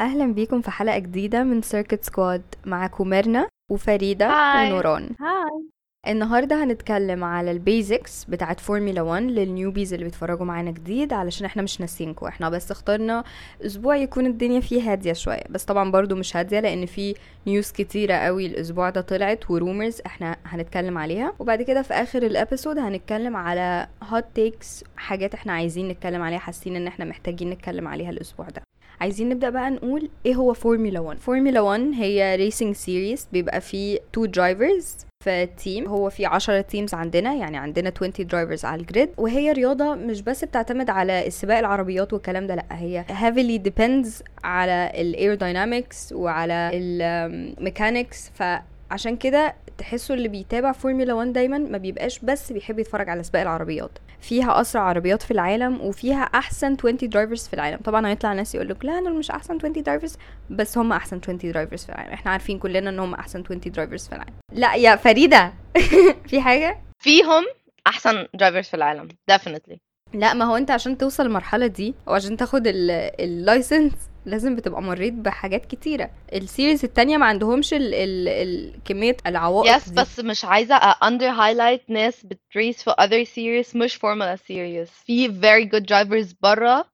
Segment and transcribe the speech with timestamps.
[0.00, 4.72] أهلا بيكم في حلقة جديدة من سيركت سكواد معاكم ميرنا وفريدة hi.
[4.72, 5.02] ونوران.
[5.02, 5.68] hi
[6.08, 11.46] النهاردة هنتكلم على ال basics بتاعت فورمولا 1 لل newbies اللي بيتفرجوا معانا جديد علشان
[11.46, 12.26] إحنا مش ناسينكم.
[12.26, 13.24] إحنا بس اخترنا
[13.66, 15.42] أسبوع يكون الدنيا فيه هادية شوية.
[15.50, 17.14] بس طبعا برضو مش هادية لأن في
[17.46, 21.32] news كتيرة قوي الأسبوع ده طلعت و rumors إحنا هنتكلم عليها.
[21.38, 26.38] وبعد كده في آخر ال episode هنتكلم على hot takes حاجات إحنا عايزين نتكلم عليها
[26.38, 28.62] حاسين إن إحنا محتاجين نتكلم عليها الأسبوع ده.
[29.00, 33.98] عايزين نبدأ بقى نقول إيه هو فورمولا 1 فورمولا 1 هي racing series بيبقى فيه
[34.12, 38.86] two drivers في team هو في 10 teams عندنا يعني عندنا 20 drivers على ال
[38.86, 44.08] grid وهي رياضة مش بس بتعتمد على السباق العربيات والكلام ده لأ هي heavily depends
[44.44, 51.78] على ال aerodynamics وعلى ال mechanics فعشان كده تحسوا اللي بيتابع فورمولا 1 دايما ما
[51.78, 53.90] بيبقاش بس بيحب يتفرج على سباق العربيات.
[54.20, 57.78] فيها أسرع عربيات في العالم وفيها أحسن 20 drivers في العالم.
[57.84, 60.16] طبعا هيطلع ناس يقول لك لا دول مش أحسن 20 drivers
[60.50, 62.12] بس هم أحسن 20 drivers في العالم.
[62.12, 64.34] إحنا عارفين كلنا إن هم أحسن 20 drivers في العالم.
[64.52, 65.52] لا يا فريدة.
[66.28, 67.44] في حاجة؟ فيهم
[67.86, 69.76] أحسن drivers في العالم definitely.
[70.14, 73.92] لا ما هو أنت عشان توصل المرحلة دي أو عشان تاخد ال license
[74.26, 76.10] لازم بتبقى مريت بحاجات كتيرة.
[76.32, 80.00] ال series التانية ما عندهمش ال ال ال كمية العوائق yes دي.
[80.00, 84.88] بس مش عايزة under highlight ناس بت race في other series مش فورمولا series.
[85.06, 86.84] في very good drivers برا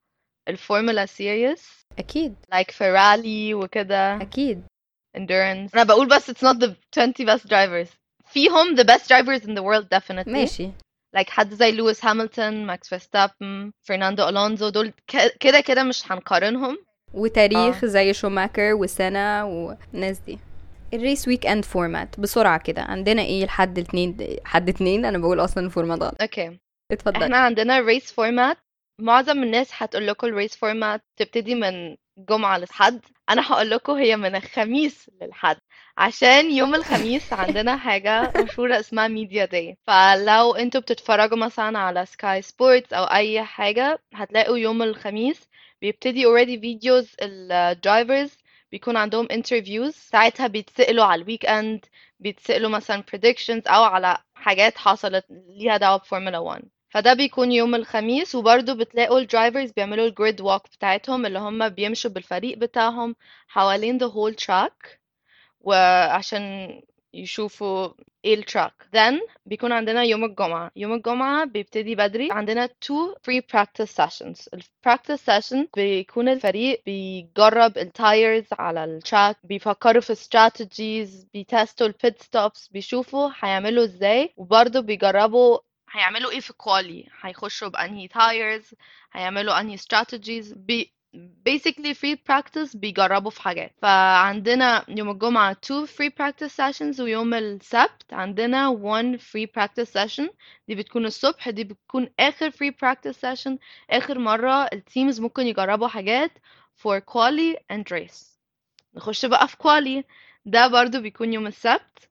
[0.48, 1.60] الفورمولا series.
[1.98, 2.34] أكيد.
[2.54, 4.16] Like فيرالي وكده.
[4.22, 4.62] أكيد.
[5.16, 5.74] Endurance.
[5.74, 7.88] أنا بقول بس it's not the 20 best drivers.
[8.26, 10.28] فيهم the best drivers in the world definitely.
[10.32, 10.70] ماشي.
[11.16, 14.92] Like حد زي لويس هاميلتون ماكس فيرستابن فرناندو الونزو دول
[15.40, 16.78] كده كده مش هنقارنهم.
[17.14, 20.38] وتاريخ زي شوماكر وسينا والناس دي.
[20.94, 22.82] ال race weekend format بسرعة كده.
[22.82, 26.58] عندنا إيه لحد اتنين حد اتنين؟ أنا بقول أصلا ال format غلط okay.
[26.92, 27.22] اتفضل.
[27.22, 28.58] إحنا عندنا race format
[29.00, 34.16] معظم الناس هتقول لكم ال race format تبتدي من جمعة لحد أنا هقول لكم هي
[34.16, 35.56] من الخميس للحد.
[35.98, 42.42] عشان يوم الخميس عندنا حاجة مشهورة اسمها media day فلو أنتوا بتتفرجوا مثلا على سكاي
[42.42, 45.48] سبورتس أو أي حاجة هتلاقوا يوم الخميس
[45.84, 48.36] بيبتدي already videos ال drivers
[48.72, 51.84] بيكون عندهم interviews ساعتها بيتسألوا على ال weekend
[52.20, 58.34] بيتسألوا مثلا predictions أو على حاجات حصلت ليها دعوة بفورمولا 1 فده بيكون يوم الخميس
[58.34, 63.16] وبرضه بتلاقوا ال drivers بيعملوا ال grid walk بتاعتهم اللي هم بيمشوا بالفريق بتاعهم
[63.48, 64.98] حوالين the whole track.
[65.60, 66.42] وعشان
[67.14, 67.88] يشوفوا
[68.24, 70.70] إيه ال track then بيكون عندنا يوم الجمعة.
[70.76, 72.28] يوم الجمعة بيبتدي بدري.
[72.32, 74.48] عندنا two free practice sessions.
[74.54, 81.49] ال practice session بيكون الفريق بيجرب ال tires على ال track بيفكروا في strategies بي
[81.49, 84.32] test وا ال pit stops بيشوفوا هيعملوا إزاي.
[84.36, 85.58] وبرضه بيجربوا
[85.90, 88.74] هيعملوا إيه في quali هيخشوا بأنهي tires
[89.12, 90.54] هيعملوا أنهي strategies.
[90.56, 90.92] بي
[91.48, 93.72] basically free practice بيجربوا في حاجات.
[93.82, 100.28] فعندنا يوم الجمعة two free practice sessions ويوم السبت عندنا one free practice session.
[100.68, 103.56] دي بتكون الصبح دي بتكون آخر free practice session.
[103.90, 106.30] آخر مرة ال teams ممكن يجربوا حاجات
[106.82, 108.24] for quali and race.
[108.94, 110.04] نخش بقى في quali.
[110.46, 112.10] ده برضو بيكون يوم السبت.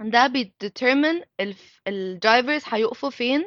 [0.00, 1.22] ده بي determine
[1.88, 3.44] ال drivers هيقفوا فين؟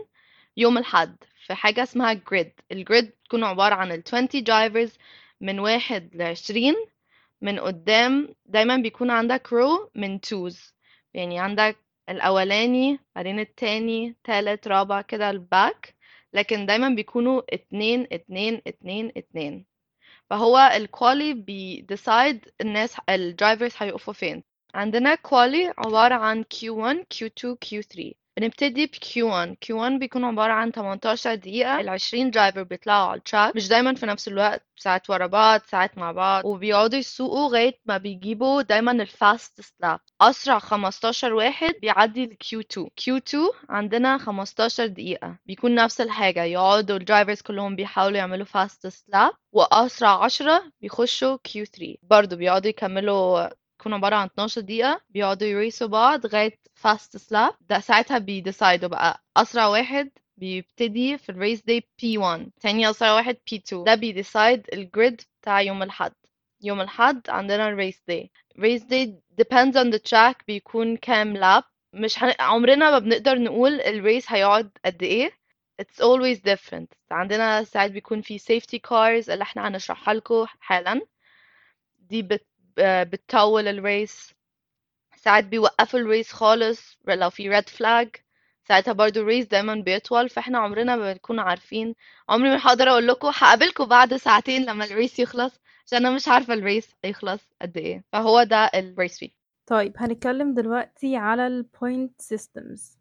[0.57, 1.15] يوم الحد
[1.49, 4.91] في حاجة اسمها grid ال grid بتكون عبارة عن ال 20 drivers
[5.41, 6.75] من واحد لعشرين
[7.41, 10.73] من قدام دايما بيكون عندك row من twos
[11.13, 11.77] يعني عندك
[12.09, 15.95] الأولاني بعدين التاني تالت رابع كده ال back
[16.33, 19.65] لكن دايما بيكونوا اتنين اتنين اتنين اتنين.
[20.29, 24.43] فهو ال quali بي decide الناس ال drivers هيقفوا فين.
[24.75, 31.35] عندنا quali عبارة عن Q1 Q2 Q3 بنبتدي ب Q1 Q1 بيكون عبارة عن 18
[31.35, 35.27] دقيقة ال 20 driver بيطلعوا على ال track مش دايما في نفس الوقت ساعات ورا
[35.27, 36.45] بعض ساعات مع بعض.
[36.45, 42.83] وبيقعدوا يسوقوا لغاية ما بيجيبوا دايما ال fast lap أسرع 15 واحد بيعدي ال Q2
[43.01, 43.37] Q2
[43.69, 45.37] عندنا 15 دقيقة.
[45.45, 46.43] بيكون نفس الحاجة.
[46.43, 49.35] يقعدوا ال drivers كلهم بيحاولوا يعملوا fast lap.
[49.51, 53.47] وأسرع 10 بيخشوا Q3 برضو بيقعدوا يكملوا
[53.79, 58.17] بيكون عبارة عن 12 دقيقة بيقعدوا ي race وا بعض لغاية fastest lap ده ساعتها
[58.17, 59.23] بي decide وا بقى.
[59.37, 64.67] أسرع واحد بيبتدي في ال race day P1 تاني أسرع واحد P2 ده بي decide
[64.73, 66.13] ال grid بتاع يوم الحد
[66.61, 71.33] يوم الحد عندنا ال race day ال race day depends on the track بيكون كام
[71.37, 71.63] lap
[71.93, 72.33] مش هن...
[72.39, 75.31] عمرنا ما بنقدر نقول ال race هيقعد قد إيه.
[75.81, 76.87] It's always different.
[77.11, 81.01] عندنا ساعات بيكون في safety cars اللي إحنا هنشرحها لكم حالا.
[81.99, 82.45] دي بت...
[82.81, 84.33] بتطول ال race
[85.15, 88.09] ساعات بيوقفوا ال race خالص لو في red flag
[88.67, 91.95] ساعتها برضو ال race دايما بيطول فإحنا عمرنا ما بنكون عارفين.
[92.29, 96.27] عمري ما هقدر أقول لكم هقابلكم بعد ساعتين لما ال race يخلص عشان أنا مش
[96.27, 98.03] عارفة ال race هيخلص قد إيه.
[98.11, 99.29] فهو ده ال race فيه
[99.67, 102.97] طيب هنتكلم دلوقتي على ال point systems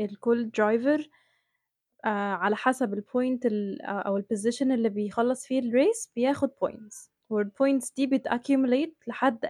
[0.00, 1.08] الكل driver
[2.04, 3.46] آه على حسب ال point
[3.82, 8.96] أو ال position اللي بيخلص فيه ال race بياخد points وال points دي بت accumulate
[9.06, 9.44] لحد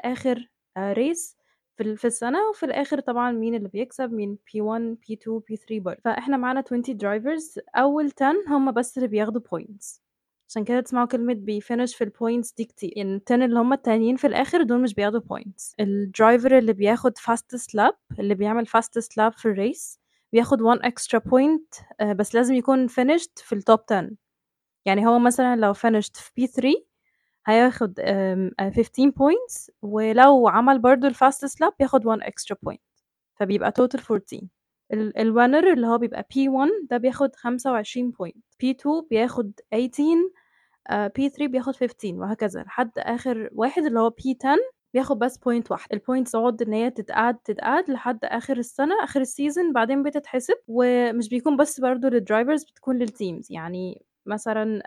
[0.76, 1.36] آه race
[1.76, 6.00] في في السنة وفي الآخر طبعا مين اللي بيكسب؟ مين؟ P1 P2 P3 برضه.
[6.04, 10.00] فإحنا معانا 20 drivers أول 10 هم بس اللي بياخدوا points.
[10.48, 12.92] عشان كده تسمعوا كلمة بي finish في ال points دي كتير.
[12.96, 16.72] يعني ال ten اللي هم التانيين في الآخر دول مش بياخدوا points ال driver اللي
[16.72, 20.00] بياخد fastest lap اللي بيعمل fastest lap في ال race
[20.32, 24.10] بياخد 1 extra point uh, بس لازم يكون finished في ال top 10
[24.86, 26.93] يعني هو مثلا لو finished في P3
[27.46, 32.78] هياخد um, 15 points ولو عمل برضو ال fastest lap بياخد 1 extra point.
[33.36, 34.40] فبيبقى total 14
[34.92, 38.38] ال winner اللي هو بيبقى P1 ده بياخد 25 point.
[38.62, 40.04] P2 بياخد 18
[40.90, 42.62] uh, P3 بياخد 15 وهكذا.
[42.62, 44.58] لحد آخر واحد اللي هو P10
[44.94, 45.88] بياخد بس point واحد.
[45.92, 50.54] ال points تقعد إن هي تتقعد تتقعد لحد آخر السنة آخر ال season بعدين بتتحسب.
[50.68, 54.82] ومش بيكون بس برضو لل drivers بتكون لل teams يعني مثلا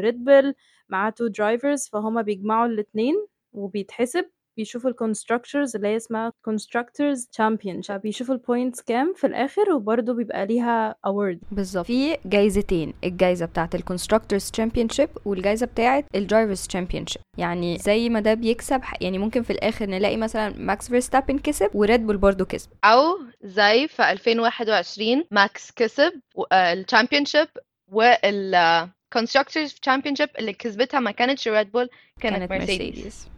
[0.00, 0.54] ريد بول
[0.90, 3.14] مع two drivers فهما بيجمعوا الاتنين
[3.52, 4.24] وبيتحسب
[4.56, 10.12] بيشوفوا ال constructors اللي هي اسمها constructors champion بيشوفوا ال points كام في الآخر وبرده
[10.12, 11.86] بيبقى ليها award بالظبط.
[11.86, 18.20] في جايزتين الجايزة بتاعه ال constructors championship والجايزة بتاعه ال drivers championship يعني زي ما
[18.20, 22.70] ده بيكسب يعني ممكن في الآخر نلاقي مثلا ماكس فيرستابن كسب وريد بول برضه كسب.
[22.84, 26.12] أو زي في 2021 ماكس كسب
[26.52, 27.48] ال championship
[27.92, 28.54] وال
[29.18, 31.90] Constructors Championship اللي كسبتها ما كانتش ريد بول
[32.20, 33.28] كانت, كانت مرسيدس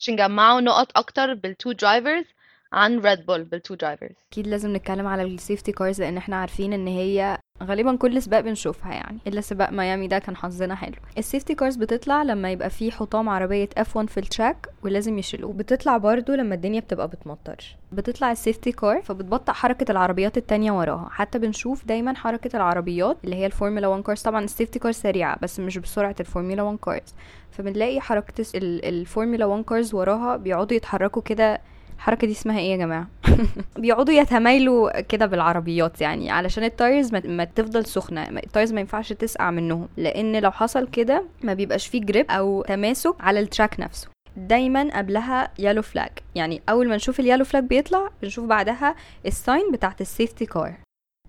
[0.00, 2.24] عشان جمعوا نقط أكتر بال two drivers
[2.72, 6.36] عن ريد بول بال two drivers أكيد لازم نتكلم على ال safety cars لأن إحنا
[6.36, 10.94] عارفين إن هي غالبا كل سباق بنشوفها يعني إلا سباق ميامي ده كان حظنا حلو.
[11.18, 15.52] ال safety cars بتطلع لما يبقى في حطام عربية F1 في ال track ولازم يشيلوه.
[15.52, 17.76] بتطلع برضو لما الدنيا بتبقى بتمطر.
[17.92, 21.08] بتطلع ال safety car فبتبطئ حركة العربيات التانية وراها.
[21.10, 25.38] حتى بنشوف دايما حركة العربيات اللي هي الفورمولا 1 cars طبعا ال safety car سريعة
[25.42, 27.14] بس مش بسرعة الفورمولا 1 cars
[27.50, 31.60] فبنلاقي حركة الفورمولا 1 cars وراها بيقعدوا يتحركوا كده
[31.98, 33.06] الحركة دي اسمها إيه يا جماعة؟
[33.78, 38.80] بيقعدوا يتمايلوا كده بالعربيات يعني علشان ال tires ما, ما تفضل سخنة ال tires ما
[38.80, 43.47] ينفعش تسقع منهم لأن لو حصل كده ما بيبقاش فيه grip أو تماسك على ال
[43.47, 44.08] track نفسه.
[44.36, 48.94] دايما قبلها yellow flag يعني أول ما نشوف ال yellow flag بيطلع بنشوف بعدها
[49.26, 50.74] ال sign بتاعت ال safety car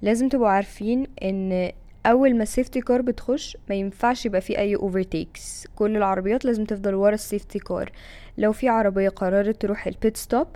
[0.01, 1.71] لازم تبقوا عارفين إن
[2.06, 6.66] أول ما ال safety car بتخش ما ينفعش يبقى في أي overtakes كل العربيات لازم
[6.66, 7.92] تفضل ورا ال safety car
[8.38, 10.48] لو في عربية قررت تروح ال pit stop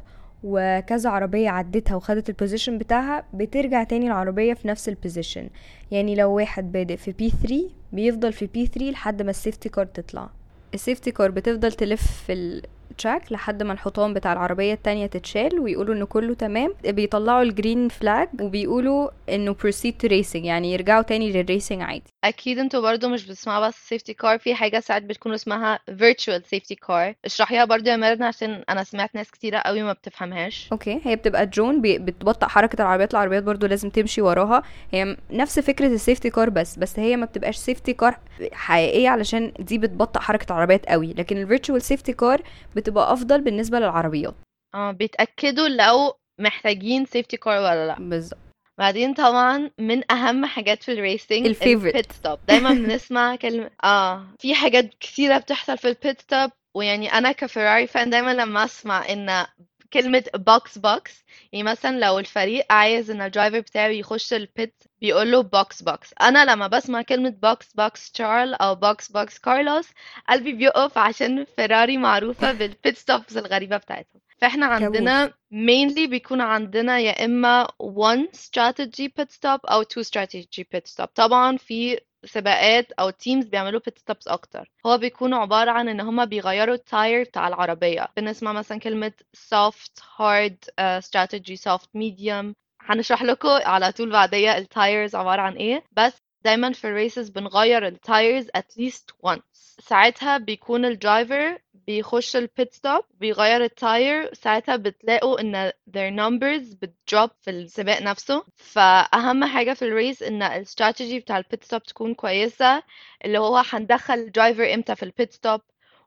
[0.43, 5.49] وكذا عربية عدتها وخدت ال position بتاعها بترجع تاني العربية في نفس البوزيشن
[5.91, 10.29] يعني لو واحد بادئ في P3 بيفضل في P3 لحد ما ال safety car تطلع.
[10.73, 12.61] ال safety car بتفضل تلف في
[12.91, 16.73] ال track لحد ما الحطام بتاع العربية التانية تتشال ويقولوا انه كله تمام.
[16.83, 22.03] بيطلعوا ال green flag وبيقولوا إنه proceed to racing يعني يرجعوا تاني لل racing عادي.
[22.23, 26.75] أكيد أنتوا برضو مش بتسمعوا بس safety car في حاجة ساعات بتكون اسمها virtual safety
[26.87, 27.13] car.
[27.25, 30.67] اشرحيها برضو يا ميرنا عشان أنا سمعت ناس كتيرة قوي ما بتفهمهاش.
[30.71, 34.63] okay هي بتبقى درون بتبطئ حركة العربيات العربيات برضو لازم تمشي وراها.
[34.91, 38.19] هي نفس فكرة ال safety car بس بس هي ما بتبقاش safety car
[38.51, 41.13] حقيقية علشان دي بتبطئ حركة العربيات قوي.
[41.13, 42.41] لكن ال virtual safety car
[42.75, 44.35] بتبقى أفضل بالنسبة للعربيات.
[44.75, 47.95] آه بيتأكدوا لو محتاجين safety car ولا لأ.
[47.99, 48.39] بالظبط.
[48.77, 53.35] بعدين طبعا من أهم حاجات في ال racing ال favorite ال pit stop دايما بنسمع
[53.35, 58.33] كلمه آه في حاجات كثيره بتحصل في ال pit stop ويعني أنا كفيراري fan دايما
[58.33, 59.45] لما أسمع إن
[59.93, 64.83] كلمة box box يعني مثلا لو الفريق عايز إن ال driver بتاعه يخش ال pit
[65.01, 69.87] بيقول له box box أنا لما بسمع كلمة box box تشارل أو box box كارلوس
[70.29, 74.21] قلبي بيقف عشان فيراري معروفة بال pit stops الغريبة بتاعتهم.
[74.37, 80.91] فإحنا عندنا mainly بيكون عندنا يا إما one strategy pit stop أو two strategy pit
[80.93, 81.07] stop.
[81.15, 84.71] طبعا في سباقات أو teams بيعملوا pit stops أكتر.
[84.85, 88.07] هو بيكون عبارة عن إن هما بيغيروا ال tire بتاع العربية.
[88.17, 92.53] بنسمع مثلا كلمة soft hard uh, strategy soft medium.
[92.81, 95.83] هنشرح لكم على طول بعدية ال tires عبارة عن إيه.
[95.91, 96.13] بس
[96.45, 99.63] دايما في ال races بنغير ال tires at least once.
[99.79, 106.15] ساعتها بيكون ال driver بيخش ال pit stop بيغير ال tire ساعتها بتلاقوا إن their
[106.19, 108.43] numbers بت drop في السباق نفسه.
[108.55, 112.83] فأهم حاجة في ال race إن الاستراتيجي بتاع ال pit stop تكون كويسة
[113.25, 115.61] اللي هو هندخل ال driver إمتى في ال pit stop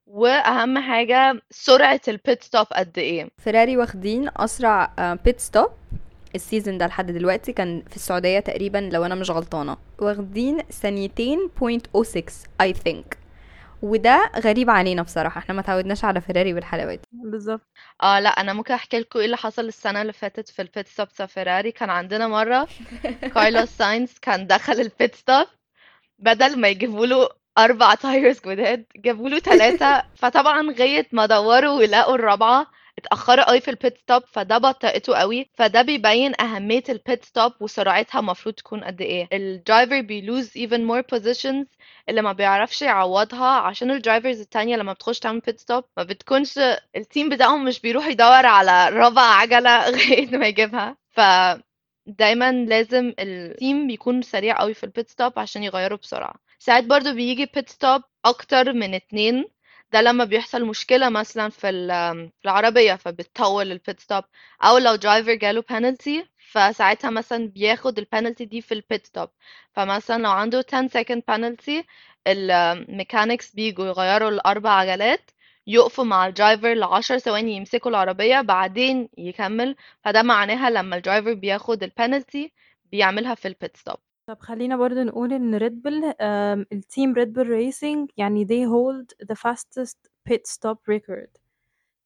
[0.06, 3.28] وأهم حاجة سرعة ال pit stop قد إيه.
[3.38, 4.92] فيراري واخدين أسرع
[5.24, 5.68] pit stop
[6.34, 9.76] ال season ده لحد دلوقتي كان في السعودية تقريبا لو أنا مش غلطانة.
[9.98, 13.25] واخدين ثانيتين point أو 6 I think.
[13.82, 17.08] وده غريب علينا بصراحة إحنا ما تعودناش على فيراري والحلاوات دي.
[17.12, 17.66] بالظبط.
[18.02, 20.88] آه لا أنا ممكن أحكي لكم إيه اللي حصل السنة اللي فاتت في ال pit
[20.88, 22.68] stop بتاع فيراري كان عندنا مرة
[23.34, 25.46] كارلوس ساينز كان دخل ال pit stop
[26.18, 27.28] بدل ما يجيبوا له
[27.58, 32.66] أربع tires جداد جابوا له ثلاثة فطبعا لغاية ما دوروا ويلاقوا الرابعة.
[32.98, 37.52] اتأخروا قوي في ال pit stop فده بطئته قوي فده بيبين أهمية ال pit stop
[37.60, 39.28] وسرعتها المفروض تكون قد إيه.
[39.32, 41.66] ال driver بي lose even more positions
[42.08, 46.58] اللي ما بيعرفش يعوضها عشان ال drivers التانية لما بتخش تعمل pit stop ما بتكونش
[46.96, 50.96] ال team بتاعهم مش بيروح يدور على رابع عجلة لغاية ما يجيبها.
[51.10, 51.20] ف
[52.06, 56.34] دايما لازم ال team بيكون سريع قوي في ال pit stop عشان يغيروا بسرعة.
[56.58, 59.44] ساعات برضو بيجي pit stop أكتر من اتنين
[59.96, 64.24] ده لما بيحصل مشكلة مثلا في ال- في العربية فبتطول ال pit stop
[64.62, 69.28] أو لو driver جاله بنالتي فساعتها مثلا بياخد البنالتي دي في ال pit stop
[69.72, 71.84] فمثلا لو عنده 10 second penalty
[72.26, 75.30] ال mechanics بيجوا يغيروا الأربع عجلات
[75.66, 79.76] يقفوا مع ال driver لعشر ثواني يمسكوا العربية بعدين يكمل.
[80.04, 82.52] فده معناها لما ال driver بياخد البنالتي
[82.92, 83.96] بيعملها في ال pit stop
[84.26, 86.14] طب خلينا برضه نقول إن ريد بول
[86.72, 89.96] ال team ريد بول ريسنج يعني they hold the fastest
[90.30, 91.40] pit stop record.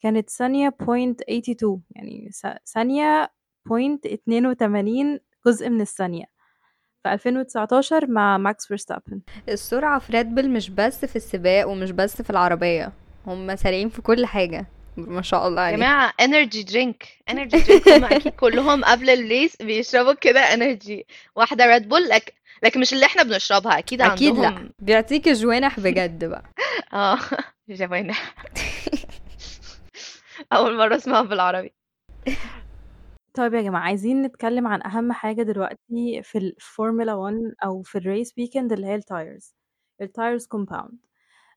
[0.00, 2.30] كانت ثانية point 82 يعني
[2.74, 3.32] ثانية
[3.66, 6.24] point 82 جزء من الثانية.
[7.02, 12.22] في 2019 مع ماكس فيرستابن السرعة في ريد بول مش بس في السباق ومش بس
[12.22, 12.92] في العربية
[13.26, 14.66] هم سريعين في كل حاجة.
[15.08, 19.56] ما شاء الله عليهم جماعة energy drink energy drink هم أكيد كلهم قبل ال race
[19.56, 24.46] بيشربوا كده energy واحدة ريد بول لك لكن مش اللي إحنا بنشربها أكيد أكيد لأ.
[24.48, 26.42] عندهم بيعطيك جوانح بجد بقى.
[26.92, 27.18] آه
[27.68, 28.34] جوانح.
[30.52, 31.72] أول مرة اسمها بالعربي.
[33.34, 38.06] طيب يا جماعة عايزين نتكلم عن أهم حاجة دلوقتي في الفورمولا 1 أو في ال
[38.06, 39.54] race weekend اللي هي ال tires
[40.00, 40.98] ال tires compound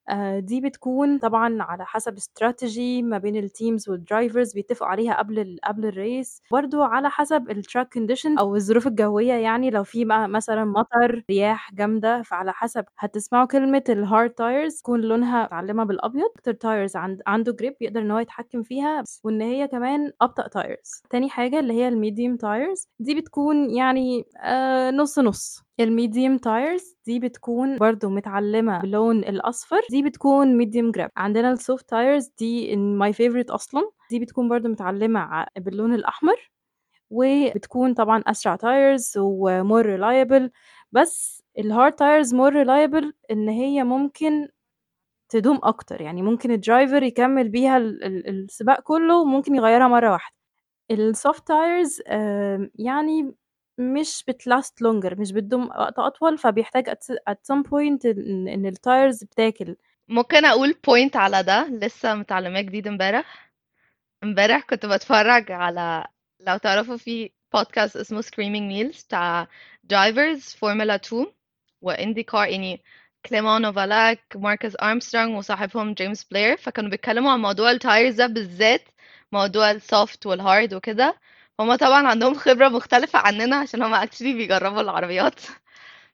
[0.10, 5.18] آه، دي بتكون طبعا على حسب استراتيجي ما بين ال teams وال drivers بيتفقوا عليها
[5.18, 9.84] قبل قبل ال race برضو على حسب ال track condition أو الظروف الجوية يعني لو
[9.84, 15.84] في مثلا مطر رياح جامدة فعلى حسب هتسمعوا كلمة ال hard tires تكون لونها متعلمه
[15.84, 16.26] بالأبيض.
[16.36, 21.04] أكتر tires عند عنده grip يقدر إن هو يتحكم فيها وإن هي كمان أبطأ tires
[21.10, 25.64] تاني حاجة اللي هي ال medium tires دي بتكون يعني آه نص نص.
[25.80, 31.59] ال medium tires دي بتكون برضو متعلمة باللون الأصفر دي بتكون medium grip عندنا ال
[31.59, 36.52] soft tires دي my favorite أصلا دي بتكون برضو متعلمة باللون الأحمر
[37.10, 40.52] وبتكون طبعا أسرع tires و more reliable
[40.92, 44.48] بس ال hard tires more reliable إن هي ممكن
[45.30, 50.12] تدوم أكتر يعني ممكن ال driver يكمل بيها ال- ال- السباق كله وممكن يغيرها مرة
[50.12, 50.36] واحدة.
[50.92, 52.02] ال soft tires
[52.76, 53.36] يعني
[53.78, 58.75] مش بت last longer مش بتدوم وقت أطول فبيحتاج at at some point إن ال
[58.75, 59.76] tires بتاكل.
[60.08, 63.52] ممكن أقول point على ده لسه متعلماه جديد امبارح.
[64.24, 66.06] امبارح كنت بتفرج على
[66.40, 69.48] لو تعرفوا في بودكاست اسمه Screaming Meals بتاع
[69.84, 71.26] drivers فورمولا 2
[71.82, 72.84] و IndyCar يعني
[73.26, 78.82] كليمون نوفالاك ماركوس ارمسترونج وصاحبهم جيمس بلاير فكانوا بيتكلموا عن موضوع ال tires ده بالذات
[79.32, 81.20] موضوع ال soft وال hard وكده.
[81.60, 85.40] هما طبعا عندهم خبرة مختلفة عننا عشان هما actually بيجربوا العربيات.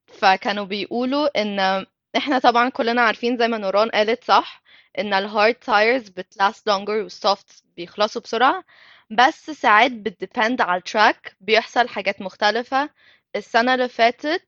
[0.07, 1.85] فكانوا بيقولوا إن
[2.17, 4.61] إحنا طبعا كلنا عارفين زي ما نوران قالت صح
[4.99, 8.63] إن ال hard tires بت last longer وال soft بيخلصوا بسرعة
[9.11, 12.89] بس ساعات بت depend على ال track بيحصل حاجات مختلفة.
[13.35, 14.47] السنة اللي فاتت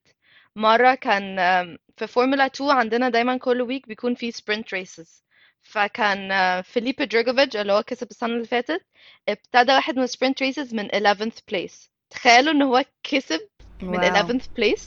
[0.55, 1.38] مرة كان
[1.98, 5.23] في فورمولا 2 عندنا دايما كل week بيكون في sprint races
[5.61, 8.85] فكان آه، فيليبي دروجوفيتش اللي هو كسب السنة اللي فاتت
[9.29, 11.89] ابتدى واحد من ال sprint races من 11th place.
[12.09, 13.39] تخيلوا إن هو كسب
[13.81, 14.13] من wow.
[14.13, 14.85] 11th place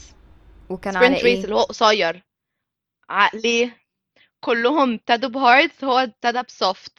[0.70, 2.22] وكان على sprint race إيه اللي هو قصير.
[3.08, 3.80] ع- ليه؟
[4.40, 6.98] كلهم ابتدوا ب hard هو ابتدى ب soft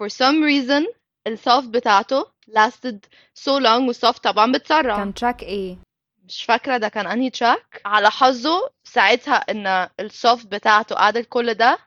[0.00, 0.94] for some reason
[1.26, 2.98] ال soft بتاعته lasted
[3.40, 4.96] so long وال soft طبعا بتسرع.
[4.96, 5.76] كان track إيه
[6.24, 11.54] مش فاكرة ده كان أنهي track على حظه ساعتها إن ال soft بتاعته قعدت كل
[11.54, 11.78] ده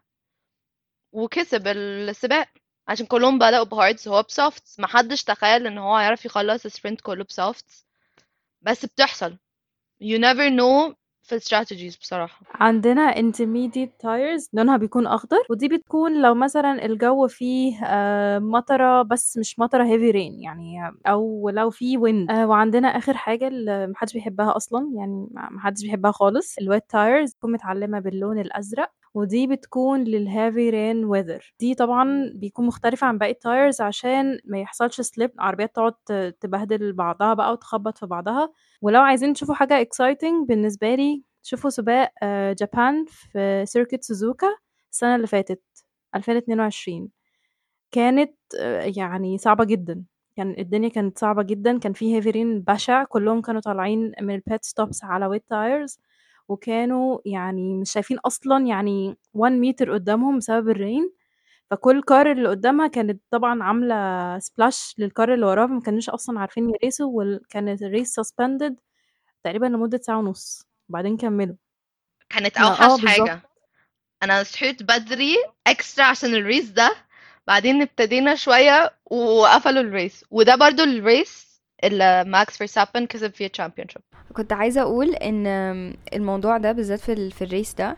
[1.11, 2.47] وكسب السباق.
[2.87, 6.71] عشان كلهم بدأوا ب hards هو ب soft محدش تخيل إن هو هيعرف يخلص ال
[6.71, 7.85] sprint كله ب soft
[8.61, 9.37] بس بتحصل.
[10.03, 10.95] You never know
[11.27, 12.41] في ال strategies بصراحة.
[12.53, 19.37] عندنا intermediate tires لونها بيكون أخضر ودي بتكون لو مثلا الجو فيه آه، مطرة بس
[19.37, 22.31] مش مطرة heavy rain يعني أو لو فيه wind.
[22.31, 27.31] آه، وعندنا آخر حاجة اللي محدش بيحبها أصلا يعني محدش بيحبها خالص ال wet tires.
[27.37, 33.17] تكون متعلمة باللون الأزرق ودي بتكون لل heavy rain weather دي طبعا بيكون مختلفة عن
[33.17, 35.93] باقي ال tires عشان ما يحصلش slip العربيات تقعد
[36.41, 38.53] تبهدل بعضها بقى وتخبط في بعضها.
[38.81, 44.47] ولو عايزين تشوفوا حاجة exciting بالنسبة لي شوفوا سباق آه، Japan في circuit سوزوكا
[44.91, 45.61] السنة اللي فاتت
[46.15, 47.09] 2022
[47.91, 50.03] كانت آه، يعني صعبة جدا.
[50.37, 51.79] كان الدنيا كانت صعبة جدا.
[51.79, 53.03] كان في heavy rain بشع.
[53.03, 55.99] كلهم كانوا طالعين من ال pit stops على wet tires
[56.49, 61.11] وكانوا يعني مش شايفين أصلًا يعني 1 متر قدّامهم بسبب ال rain،
[61.71, 66.39] فكل car اللي قدّامها كانت طبعًا عاملة splash لل car اللي وراها، ما كانوش أصلًا
[66.39, 68.73] عارفين ي race وا وكانت ال race suspended
[69.43, 71.55] تقريبًا لمدة ساعة ونُص، وبعدين كمّلوا.
[72.29, 73.19] كانت ما آه أوحش بالضبط.
[73.29, 73.41] حاجة
[74.23, 75.35] أنا صحيت بدري
[75.69, 76.91] extra عشان ال race ده
[77.47, 83.47] بعدين ابتدينا شوية وقفلوا ال race وده برضو ال race اللي ماكس فيرستابن كسب فيه
[83.47, 84.01] ال championship
[84.33, 85.47] كنت عايزة أقول إن
[86.13, 87.97] الموضوع ده بالذات في, ال- في ال race ده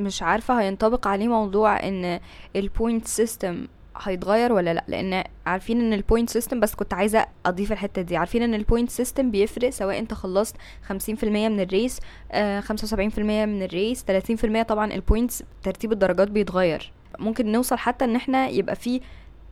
[0.00, 2.20] مش عارفة هينطبق عليه موضوع إن
[2.56, 3.66] ال point system
[4.02, 4.84] هيتغير ولا لأ.
[4.88, 8.16] لأن عارفين إن ال point system بس كنت عايزة أضيف الحتة دي.
[8.16, 10.56] عارفين إن ال point system بيفرق؟ سواء أنت خلصت
[10.88, 12.00] 50% من ال race
[12.32, 16.92] آه 75% من ال race 30% طبعا ال points ترتيب الدرجات بيتغير.
[17.18, 19.00] ممكن نوصل حتى إن إحنا يبقى في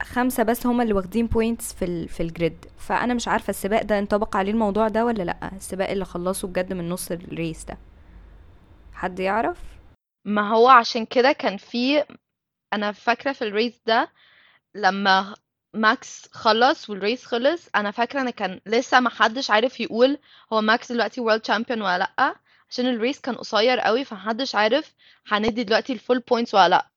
[0.03, 3.83] خمسة بس هما اللي واخدين points في ال في ال grid فأنا مش عارفة السباق
[3.83, 7.65] ده انطبق عليه الموضوع ده ولا لأ؟ السباق اللي خلصوا بجد من نص ال race
[7.65, 7.79] ده.
[8.95, 9.59] حد يعرف؟
[10.29, 12.05] ما هو عشان كده كان في
[12.73, 14.13] أنا فاكرة في ال race ده
[14.75, 15.35] لما
[15.75, 20.19] ماكس خلص وال race خلص أنا فاكرة إن كان لسه ما حدش عارف يقول
[20.53, 22.37] هو ماكس دلوقتي world champion ولا لأ.
[22.71, 24.95] عشان ال race كان قصير قوي فمحدش عارف
[25.29, 26.89] هندي دلوقتي ال full points ولا لأ.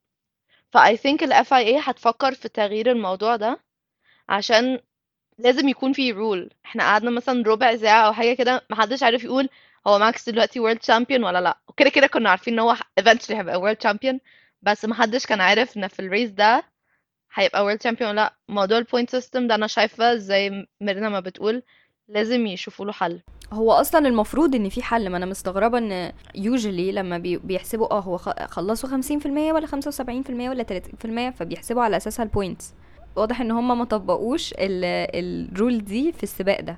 [0.74, 3.60] ف I think ال FIA هتفكر في تغيير الموضوع ده
[4.30, 4.80] عشان
[5.40, 9.50] لازم يكون في rule إحنا قعدنا مثلا ربع ساعة أو حاجة كده محدش عارف يقول
[9.88, 13.60] هو ماكس دلوقتي world champion ولا لا؟ وكده كده كنا عارفين إن هو eventually هيبقى
[13.60, 14.20] world champion
[14.62, 16.64] بس محدش كان عارف إن في ال race ده
[17.34, 18.34] هيبقى world champion ولا لأ.
[18.50, 21.64] موضوع ال point system ده أنا شايفة زي ميرنا ما بتقول
[22.08, 23.22] لازم يشوفوا له حل.
[23.54, 28.00] هو أصلا المفروض إن في حل ما أنا مستغربة إن usually لما بي بيحسبوا آه
[28.00, 30.64] هو خلصوا 50% ولا 75% ولا
[31.34, 32.74] 30% فبيحسبوا على أساسها ال points
[33.16, 36.78] واضح إن هم ما طبقوش ال rule دي في السباق ده.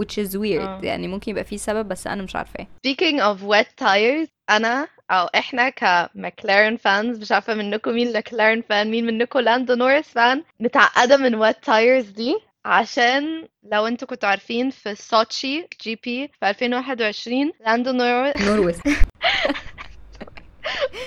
[0.00, 0.60] Which is weird.
[0.68, 0.80] آه.
[0.82, 5.26] يعني ممكن يبقى فيه سبب بس أنا مش عارفاه speaking of wet tires أنا أو
[5.26, 11.16] إحنا كماكلارن fans مش عارفة منكم مين ماكلارن fan مين منكم لاندو نورس fan متعقدة
[11.16, 17.92] من wet tires دي عشان لو أنتوا كنتوا عارفين في سوتشي GP في 2021 لاندو
[17.92, 18.78] نورس نورويس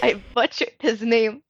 [0.03, 1.41] I butchered his name.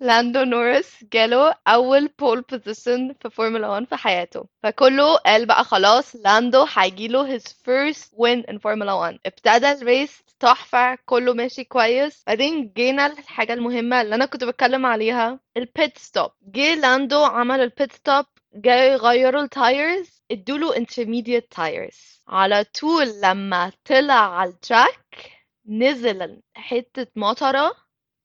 [0.00, 4.46] لاندو نورس جاله أول pole position في فورمولا 1 في حياته.
[4.62, 10.22] فكله قال بقى خلاص لاندو هيجيله his first win in Formula 1 ابتدى ال race
[10.40, 12.22] تحفة كله ماشي كويس.
[12.26, 17.60] بعدين جينا الحاجة المهمة اللي أنا كنت بتكلم عليها ال pit stop جه لاندو عمل
[17.60, 22.20] ال pit stop جاي يغيروا ال tires ادوله intermediate tires.
[22.28, 25.30] على طول لما طلع على ال track
[25.68, 27.76] نزل حتة مطرة.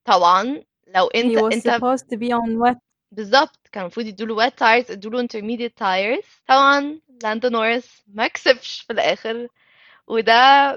[0.06, 0.64] طبعا
[0.96, 2.78] لو he انت was انت supposed to be on wet
[3.12, 6.26] بالظبط كان المفروض يدوله wet tires ادوله intermediate tires.
[6.48, 9.48] طبعا لاندو نورس ما كسبش في الآخر.
[10.08, 10.74] وده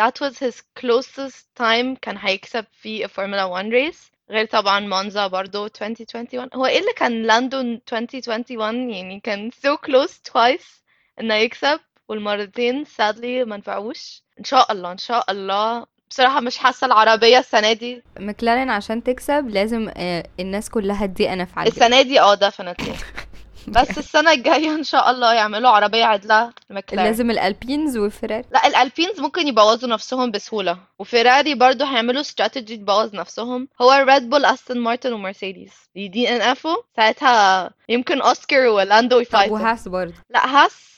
[0.00, 4.12] that was his closest time كان هيكسب في فورمولا 1 race.
[4.30, 10.12] غير طبعا مونزا برضو 2021 هو إيه اللي كان لاندو 2021 يعني كان so close
[10.32, 10.82] twice
[11.20, 11.80] إنه يكسب.
[12.08, 14.22] والمرتين sadly ما نفعوش.
[14.38, 18.02] إن شاء الله إن شاء الله بصراحة مش حاسة العربية السنة دي.
[18.20, 22.92] مكلارين عشان تكسب لازم آه، الناس كلها تدي أنا في عجل السنة دي آه definitely.
[23.68, 29.20] بس السنة الجاية إن شاء الله يعملوا عربية عدلة لمكلارين لازم الألبينز وفيراري لا الألبينز
[29.20, 30.78] ممكن يبوظوا نفسهم بسهولة.
[30.98, 33.68] وفيراري برضو هيعملوا استراتيجي تبوظ نفسهم.
[33.82, 39.54] هو ريد بول استون مارتن ومرسيدس دي ان افو ساعتها يمكن اوسكار ولاندو يفايتوا.
[39.58, 40.91] وهاس برضه لا هاس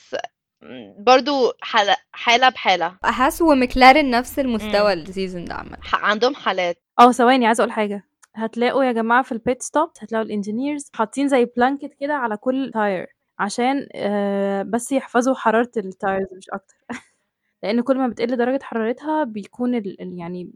[0.99, 2.97] برضو حالة حالة بحالة.
[3.05, 5.77] هاس ومكلارين نفس المستوى ال season ده عامة.
[5.81, 6.77] ح- عندهم حالات.
[6.99, 8.03] آه ثواني عايزة أقول حاجة.
[8.35, 12.37] هتلاقوا يا جماعة في ال pit stop هتلاقوا ال engineers حاطين زي blanket كده على
[12.37, 13.07] كل tire
[13.39, 16.75] عشان آه بس يحفظوا حرارة ال tires مش أكتر.
[17.63, 20.51] لأن كل ما بتقل درجة حرارتها بيكون ال ال- يعني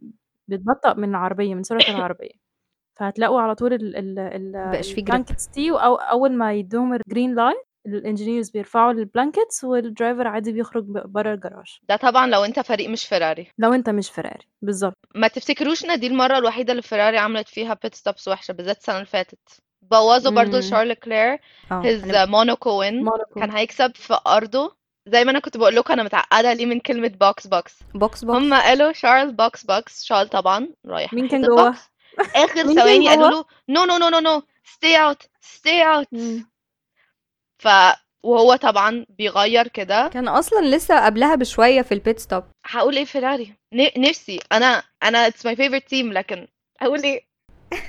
[0.47, 2.49] بتبطأ من العربية من سرعة العربية.
[2.95, 4.97] فهتلاقوا على طول ال ال ال فيه grip.
[4.97, 9.63] ال blankets دي أو أول ما يدوهم ال green light ال engineers بيرفعوا ال blankets
[9.63, 11.79] وال driver عادي بيخرج بره الجراج.
[11.89, 14.97] ده طبعا لو انت فريق مش فيراري لو انت مش فيراري بالظبط.
[15.15, 18.95] ما تفتكروش إن دي المرة الوحيدة اللي فيراري عملت فيها pit stops وحشة بالذات السنة
[18.95, 19.39] اللي فاتت؟
[19.81, 20.61] بوظوا برضو مم.
[20.61, 24.75] شارل لوكلير أنا- موناكو win كان هيكسب في أرضه.
[25.07, 28.37] زي ما أنا كنت بقول لكم أنا متعقدة ليه من كلمة box box box box
[28.37, 31.75] هم قالوا شارل box box شارل طبعا رايح مين كان جوه؟
[32.35, 34.41] آخر ثواني قالوا؟ له no no no no no
[34.83, 36.05] out stay out.
[36.11, 36.49] مم.
[37.59, 37.67] ف
[38.23, 40.07] وهو طبعا بيغير كده.
[40.07, 43.53] كان أصلا لسه قبلها بشوية في البيت ستوب هقول إيه فيراري
[43.97, 44.39] نفسي.
[44.51, 46.47] أنا أنا it's my favorite team لكن
[46.81, 47.21] هقول إيه؟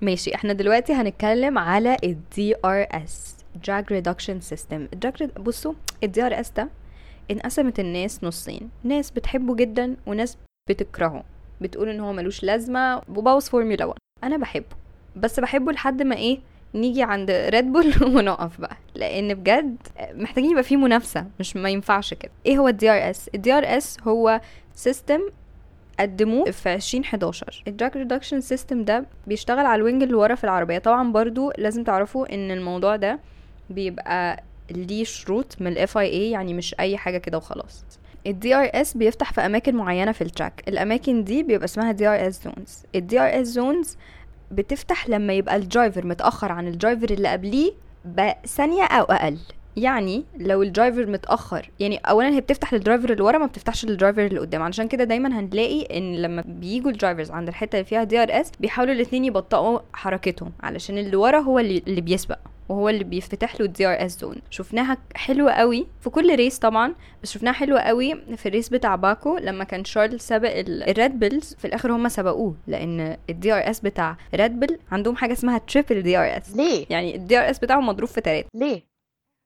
[0.00, 3.10] ماشي إحنا دلوقتي هنتكلم على ال DRS
[3.66, 4.72] Drag Reduction System.
[4.72, 6.68] ال Drag Red- بصوا ال DRS ده
[7.30, 8.70] انقسمت الناس نصين.
[8.84, 10.36] ناس بتحبه جدا وناس
[10.70, 11.24] بتكرهه.
[11.60, 14.76] بتقول إن هو ملوش لازمة وبوظ فورمولا 1 أنا بحبه.
[15.16, 16.38] بس بحبه لحد ما إيه؟
[16.74, 18.76] نيجي عند ريد بول ونقف بقى.
[18.94, 19.76] لأن بجد
[20.14, 22.32] محتاجين يبقى فيه منافسة مش ما ينفعش كده.
[22.46, 24.40] إيه هو ال DRS ال DRS هو
[24.74, 25.20] system
[26.00, 30.44] قدموه في 2011 ال drag reduction system ده بيشتغل على ال wing اللي ورا في
[30.44, 30.78] العربية.
[30.78, 33.18] طبعا برضو لازم تعرفوا إن الموضوع ده
[33.70, 37.84] بيبقى ليه شروط من ال FIA يعني مش أي حاجة كده وخلاص.
[38.26, 42.82] ال DRS بيفتح في أماكن معينة في ال track الأماكن دي بيبقى اسمها DRS zones
[42.94, 43.96] ال DRS zones
[44.50, 47.72] بتفتح لما يبقى ال driver متأخر عن ال driver اللي قبليه
[48.04, 49.38] بثانية أو أقل.
[49.76, 53.84] يعني لو ال driver متأخر يعني اولا هي بتفتح لل driver اللي ورا ما بتفتحش
[53.84, 54.62] لل driver اللي قدام.
[54.62, 58.94] علشان كده دايما هنلاقي إن لما بيجوا ال drivers عند الحتة اللي فيها DRS بيحاولوا
[58.94, 62.38] الاثنين يبطئوا حركتهم علشان اللي ورا هو اللي, اللي بيسبق.
[62.68, 67.32] وهو اللي بيفتح له ال DRS zone شفناها حلوة قوي في كل race طبعا بس
[67.32, 71.64] شفناها حلوة قوي في ال race بتاع باكو لما كان شارل سبق الريد بولز في
[71.64, 76.86] الآخر هم سبقوه لأن ال DRS بتاع ريد بول عندهم حاجة اسمها triple DRS ليه؟
[76.90, 78.82] يعني ال DRS بتاعهم مضروب في ثلاثة ليه؟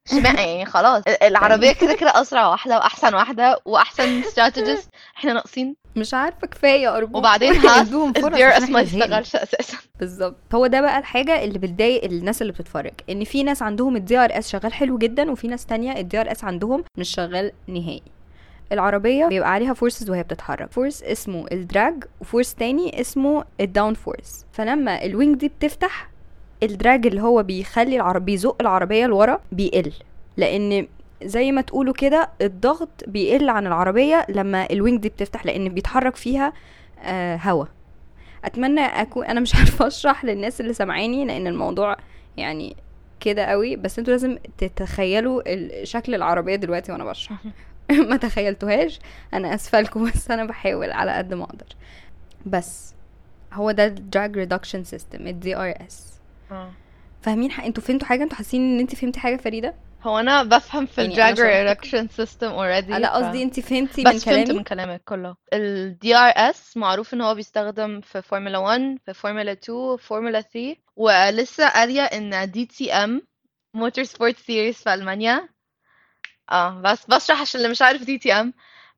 [0.07, 1.03] اشمعنى يعني؟ خلاص.
[1.07, 6.97] ال- العربية كده كده أسرع واحدة وأحسن واحدة وأحسن strategist إحنا ناقصين مش عارفة كفاية
[6.97, 7.15] أرجوك.
[7.15, 8.81] وبعدين ادوهم فرص ما.
[8.81, 9.77] يشتغلش أساسا.
[9.99, 10.35] بالظبط.
[10.55, 14.49] هو ده بقى الحاجة اللي بتضايق الناس اللي بتتفرج إن في ناس عندهم ال DRS
[14.49, 18.01] شغال حلو جدا وفي ناس تانية ال DRS عندهم مش شغال نهائي.
[18.71, 20.71] العربية بيبقى عليها forces وهي بتتحرك.
[20.71, 26.09] force اسمه ال drag و force تاني اسمه ال downforce فلما ال wing دي بتفتح
[26.63, 29.91] ال drag اللي هو بيخلي العربية بيزق العربية لورا بيقل
[30.37, 30.87] لأن
[31.25, 36.15] زي ما تقولوا كده الضغط بيقل عن العربية لما ال wing دي بتفتح لأن بيتحرك
[36.15, 36.53] فيها
[37.03, 37.65] آه هوا.
[38.45, 41.97] أتمنى اكون أنا مش عارفة أشرح للناس اللي سامعاني لأن الموضوع
[42.37, 42.75] يعني
[43.19, 45.41] كده قوي بس أنتوا لازم تتخيلوا
[45.83, 47.37] شكل العربية دلوقتي وأنا بشرح.
[48.09, 48.99] ما تخيلتوهاش.
[49.33, 51.65] أنا آسفة لكم بس أنا بحاول على قد ما أقدر.
[52.45, 52.93] بس
[53.53, 56.13] هو ده ال drag reduction system ال DRS
[57.21, 57.51] فاهمين.
[57.51, 61.15] أنتوا فهمتوا حاجة؟ أنتوا حاسين إن انت فهمتي حاجة فريدة؟ هو أنا بفهم في يعني
[61.15, 65.35] شرحت reduction system already لا قصدي أنت فهمتي بس من فهمت كلامي من كلامك؟ كله.
[65.53, 71.69] ال DRS معروف إن هو بيستخدم في فورمولا 1 في فورمولا 2 فورمولا 3 ولسه
[71.69, 73.21] قارية إن DTM
[73.73, 75.49] motorsport series في ألمانيا.
[76.51, 78.47] آه بس بشرح عشان اللي مش عارف DTM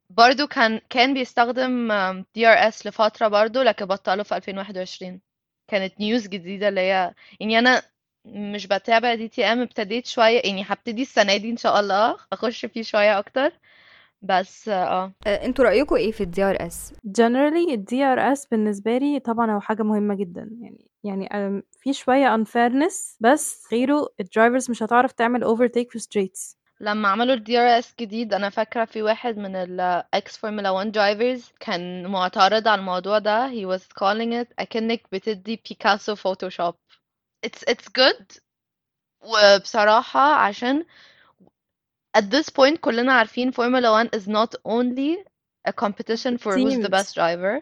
[0.10, 5.22] برضو كان كان بيستخدم آم، DRS لفترة برضو لكن بطلوا في 2021
[5.68, 7.82] كانت news جديدة اللي هي يعني أنا
[8.26, 13.20] مش بتابع DTM ابتديت شوية يعني هبتدي السنة دي إن شاء الله أخش فيه شوية
[13.20, 13.52] أكتر.
[14.22, 15.14] بس آه.
[15.28, 19.84] آه، أنتوا رايكم إيه في ال DRS generally ال DRS بالنسبة لي طبعا هو حاجة
[19.84, 20.50] مهمة جدا.
[20.62, 26.56] يعني يعني في شوية unfairness بس غيره ال drivers مش هتعرف تعمل overtake في streets.
[26.80, 31.42] لما عملوا ال DRS جديد أنا فاكرة في واحد من ال ex Formula 1 drivers
[31.60, 33.50] كان معترض على الموضوع ده.
[33.50, 36.76] He was calling it اكنك بتدي بيكاسو فوتوشوب
[37.46, 38.40] it's it's good.
[39.22, 40.86] وبصراحة عشان
[42.18, 45.26] at this point كلنا عارفين Formula 1 is not only
[45.68, 47.60] a competition for who's the best driver.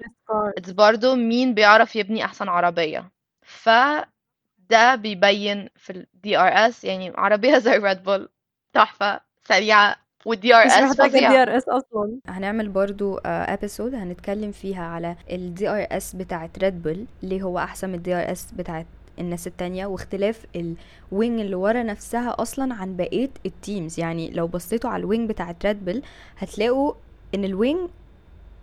[0.60, 3.12] It's برضو مين بيعرف يبني أحسن عربية.
[3.42, 8.30] فده بيبين في ال DRS يعني عربية زي ريد بول
[8.74, 11.46] تحفة سريعة وال DRS بتاعها حاجة فظيعة.
[11.46, 12.20] DRS أصلا.
[12.28, 17.96] هنعمل برضو episode هنتكلم فيها على ال DRS بتاعت ريد بول ليه هو أحسن من
[17.96, 18.86] ال DRS بتاعت
[19.20, 24.48] الناس التانية واختلاف ال wing اللي ورا نفسها أصلا عن بقية ال teams يعني لو
[24.48, 26.02] بصيتوا على ال wing بتاعت ريد بول
[26.38, 26.94] هتلاقوا
[27.36, 27.90] إن ال wing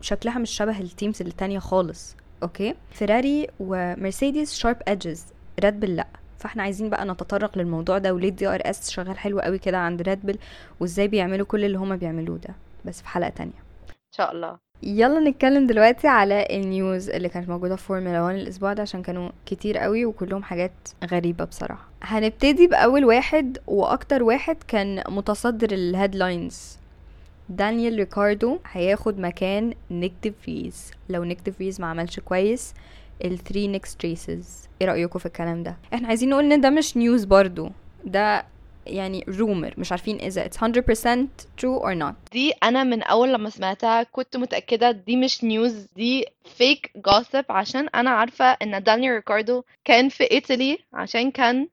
[0.00, 2.16] شكلها مش شبه ال teams التانية خالص.
[2.42, 5.26] okay؟ فيراري ومرسيدس sharp edges
[5.60, 6.06] ريد بول لأ.
[6.38, 10.26] فإحنا عايزين بقى نتطرق للموضوع ده وليه ال DRS شغال حلو قوي كده عند ريد
[10.26, 10.38] بول
[10.80, 12.54] وإزاي بيعملوا كل اللي هما بيعملوه ده.
[12.84, 13.58] بس في حلقة تانية.
[13.88, 14.69] إن شاء الله.
[14.82, 19.02] يلا نتكلم دلوقتي على ال news اللي كانت موجودة في فورمولا 1 الأسبوع ده عشان
[19.02, 20.72] كانوا كتير قوي وكلهم حاجات
[21.10, 21.88] غريبة بصراحة.
[22.02, 26.78] هنبتدي بأول واحد وأكتر واحد كان متصدر ال headlines.
[27.48, 30.90] دانيال ريكاردو هياخد مكان نيك ديفريز.
[31.08, 32.74] لو نيك ديفريز ما عملش كويس
[33.24, 36.96] ال three next races إيه رأيكم في الكلام ده؟ إحنا عايزين نقول إن ده مش
[36.96, 37.70] news برضو.
[38.04, 38.44] ده
[38.86, 41.28] يعني rumor مش عارفين اذا it's 100%
[41.60, 42.14] true or not.
[42.32, 47.88] دي أنا من أول لما سمعتها كنت متأكدة دي مش news دي fake gossip عشان
[47.94, 51.68] أنا عارفة إن دانيال ريكاردو كان في ايطالي عشان كان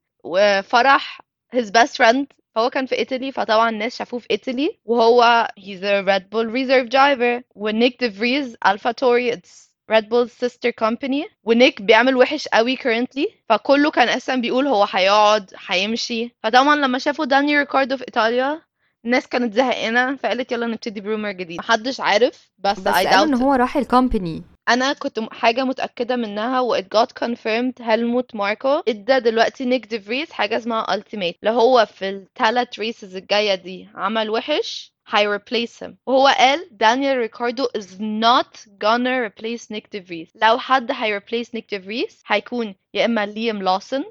[0.63, 1.21] فرح
[1.55, 2.25] his best friend
[2.57, 6.89] هو كان في ايطالي فطبعا الناس شافوه في ايطالي وهو he's a Red Bull reserve
[6.89, 11.25] driver ونيك ديفريز الفا توري it's Red Bull's sister company.
[11.43, 13.31] ونيك بيعمل وحش قوي currently.
[13.49, 16.35] فكله كان أصلا بيقول هو هيقعد هيمشي.
[16.43, 18.61] فطبعا لما شافوا داني ريكاردو في إيطاليا
[19.05, 21.59] الناس كانت زهقانة فقالت يلا نبتدي ب rumor جديد.
[21.59, 23.33] محدش عارف بس, بس قالوا إن.
[23.33, 28.81] هو راح ال company أنا كنت حاجة متأكدة منها و it got confirmed هلموت ماركو.
[28.87, 33.89] إدى دلوقتي نيك ديفريز حاجة اسمها ultimate لو هو في الثلاث races الجاية دي.
[33.95, 35.91] عمل وحش هي replace him.
[36.05, 41.75] وهو قال دانيال ريكاردو is not gonna replace نيك ديفريز لو حد هي replace نيك
[41.75, 44.03] ديفريز هيكون يا إما ليام لوسن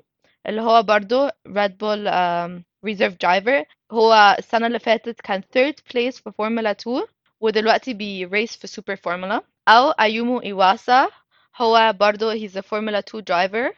[0.46, 3.64] اللي هو برضو Bull um, reserve driver.
[3.92, 7.02] هو السنة اللي فاتت كان third place في فورمولا 2
[7.40, 11.08] ودلوقتي بي race في سوبر فورمولا أو أيومو إيواسا.
[11.56, 13.72] هو برضو he's a Formula 2 driver.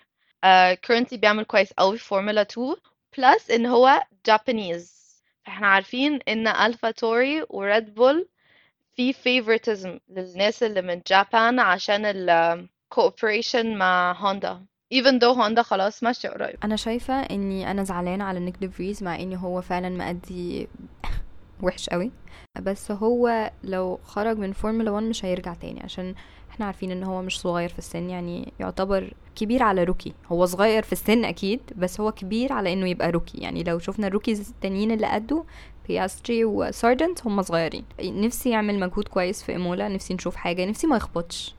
[0.44, 2.74] Uh, currently بيعمل كويس أوي في فورمولا 2
[3.16, 4.98] plus إن هو Japanese.
[5.46, 8.28] فإحنا عارفين إن ألفا توري وريد بول
[8.96, 16.02] في favoritism للناس اللي من جابان عشان ال cooperation مع هوندا even though هوندا خلاص
[16.02, 16.56] ماشية قريب.
[16.64, 20.68] أنا شايفة إني أنا زعلانة على نيك ديفريز مع اني هو فعلا مأدي
[21.62, 22.10] وحش قوي.
[22.62, 26.14] بس هو لو خرج من فورمولا 1 مش هيرجع تاني عشان
[26.50, 30.82] إحنا عارفين ان هو مش صغير في السن يعني يعتبر كبير على rookie هو صغير
[30.82, 34.50] في السن أكيد بس هو كبير على إنه يبقى rookie يعني لو شفنا ال rookies
[34.50, 35.42] التانيين اللي قدوا
[35.88, 37.84] بياستري وسارجنت هم صغيرين.
[38.02, 41.54] نفسي يعمل مجهود كويس في ايمولا نفسي نشوف حاجة نفسي ما يخبطش.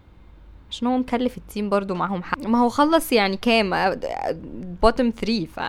[0.72, 2.40] عشان هو مكلف ال team برضو معاهم حق.
[2.48, 3.96] ما هو خلص يعني كام؟
[4.82, 5.60] bottom 3 ف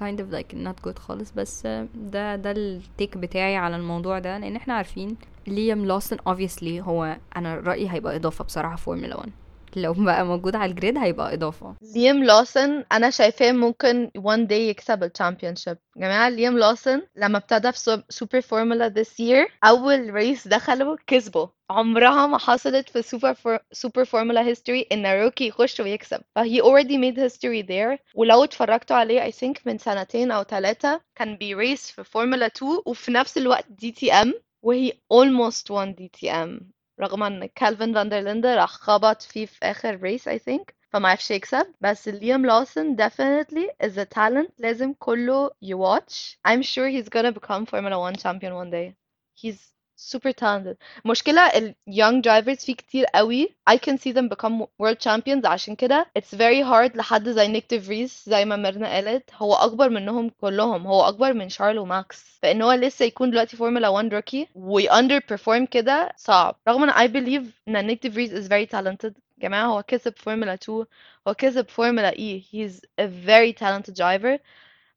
[0.00, 1.32] kind of like not good خالص.
[1.36, 5.16] بس ده ده ال take بتاعي على الموضوع ده لأن إحنا عارفين
[5.46, 9.30] ليام لوسن obviously هو أنا رأيي هيبقى إضافة بصراحة فورمولا 1
[9.76, 11.74] لو بقى موجود على الجريد هيبقى إضافة.
[11.94, 17.72] ليام لوسن أنا شايفاه ممكن one day يكسب ال championship جماعة ليام لوسن لما ابتدى
[17.72, 21.50] في سوبر فورمولا this year أول race دخله كسبه.
[21.70, 23.58] عمرها ما حصلت في سوبر فور...
[23.72, 26.20] سوبر فورمولا history إن rookie يخش ويكسب.
[26.36, 27.98] فهي already made history there.
[28.14, 33.12] ولو اتفرجتوا عليه I think من سنتين أو ثلاثة كان بيريس في فورمولا 2 وفي
[33.12, 36.60] نفس الوقت دي تي ام وهي almost won ام
[37.00, 41.74] رغم أن كالفن فاندرليندا راح خبط فيه في آخر race I think فما عرفش يكسب.
[41.80, 47.32] بس ليام لوسن definitely is a talent لازم كله ي watch I'm sure he's gonna
[47.32, 48.94] become Formula 1 champion one day.
[49.42, 50.76] He's super talented.
[51.04, 53.54] مشكلة ال young drivers في كتير قوي.
[53.70, 55.44] I can see them become world champions.
[55.46, 59.30] عشان كده it's very hard لحد زي نيك ديفريز زي ما ميرنا قالت.
[59.34, 60.86] هو أكبر منهم كلهم.
[60.86, 62.38] هو أكبر من شارل وماكس.
[62.42, 66.56] فإن هو لسه يكون دلوقتي فورمولا 1 rookie وي under perform كده صعب.
[66.68, 69.12] رغم إن I believe إن نيك ديفريز is very talented.
[69.38, 70.84] جماعة هو كسب فورمولا 2
[71.28, 72.40] هو كسب فورمولا E.
[72.40, 74.38] He's a very talented driver.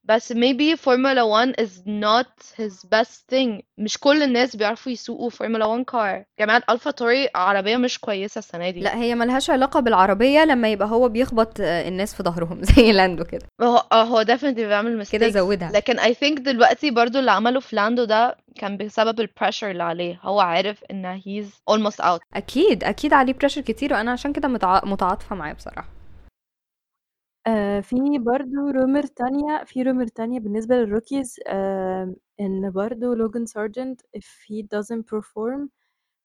[0.03, 3.61] بس maybe Formula 1 is not his best thing.
[3.77, 6.25] مش كل الناس بيعرفوا يسوقوا Formula 1 car.
[6.39, 8.79] جماعة ألفا توري عربية مش كويسة السنة دي.
[8.79, 13.23] لا هي ملهاش علاقة بالعربية لما يبقى هو بيخبط آه، الناس في ظهرهم زي لاندو
[13.23, 13.45] كده.
[13.61, 15.11] هو آه، هو definitely بيعمل mistakes.
[15.11, 15.71] كده زودها.
[15.71, 19.83] لكن I think دلوقتي برضو اللي عمله في لاندو ده كان بسبب ال pressure اللي
[19.83, 20.19] عليه.
[20.23, 22.19] هو عارف إن he's almost out.
[22.33, 24.81] أكيد أكيد عليه pressure كتير وأنا عشان كده متع...
[24.85, 25.98] متعاطفة معاه بصراحة.
[27.47, 33.45] آه في برضو rumor تانية في rumor تانية بالنسبة لل rookies آه إن برضو لوجان
[33.45, 35.67] سارجنت if he doesn't perform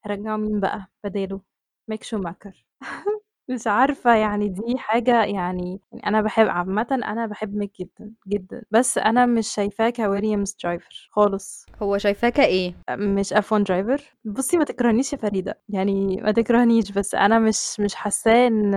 [0.05, 1.41] هرجعوا مين بقى؟ بداله
[1.89, 2.65] ميك شوماكر
[3.51, 8.63] مش عارفة يعني دي حاجة يعني أنا بحب عامة أنا بحب ميك جدا جدا.
[8.71, 11.67] بس أنا مش شايفاه كويليامز driver خالص.
[11.83, 15.61] هو شايفاه كإيه؟ مش F1 driver بصي ما تكرهنيش يا فريدة.
[15.69, 18.75] يعني ما تكرهنيش بس أنا مش مش حاساه إن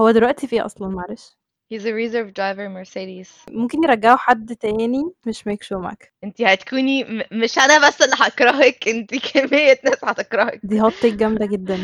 [0.00, 1.39] هو دلوقتي في إيه أصلا؟ معلش.
[1.74, 3.28] He's a reserve driver Mercedes.
[3.50, 8.88] ممكن يرجعوا حد تاني مش ميك شوماكر انتي هتكوني م- مش أنا بس اللي هكرهك
[8.88, 10.60] انتي كمية ناس هتكرهك.
[10.64, 11.78] دي hot take جامدة جدا.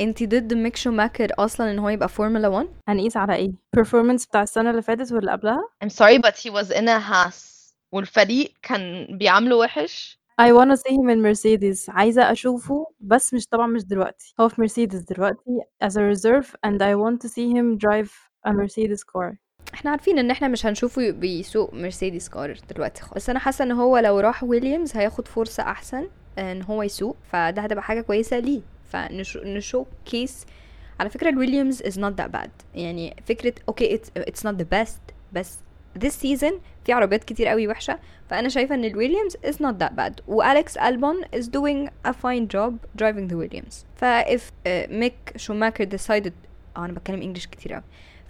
[0.00, 4.42] انتي ضد ميك شوماكر أصلا إن هو يبقى فورمولا 1 هنقيس على إيه؟ performance بتاع
[4.42, 7.52] السنة اللي فاتت واللي قبلها؟ I'm sorry but he was in a Haas
[7.92, 10.18] والفريق كان بيعامله وحش.
[10.42, 11.88] I wanna see him in Mercedes.
[11.88, 14.34] عايزة أشوفه بس مش طبعًا مش دلوقتي.
[14.40, 18.10] هو في مرسيدس دلوقتي as a reserve and I want to see him drive
[18.48, 19.34] a Mercedes car.
[19.74, 23.14] إحنا عارفين ان إحنا مش هنشوفه بيسوق مرسيدس car دلوقتي خالص.
[23.14, 27.16] بس أنا حاسة ان هو لو راح ويليامز هياخد فرصة احسن ان هو يسوق.
[27.32, 28.60] فده هتبقى حاجة كويسة ليه.
[28.84, 30.46] فان شو كيس
[31.00, 32.50] على فكرة الويليامز is not that bad.
[32.74, 35.58] يعني فكرة okay it's not the best بس
[35.98, 36.52] this season
[36.84, 37.98] في عربيات كتير قوي وحشة.
[38.30, 40.22] فأنا شايفة إن الويليامز is not that bad.
[40.28, 43.74] والكس البون is doing a fine job driving the Williams.
[43.96, 46.32] ف if uh, Mick Schumacher decided
[46.76, 47.82] آه أنا بتكلم English كتير قوي.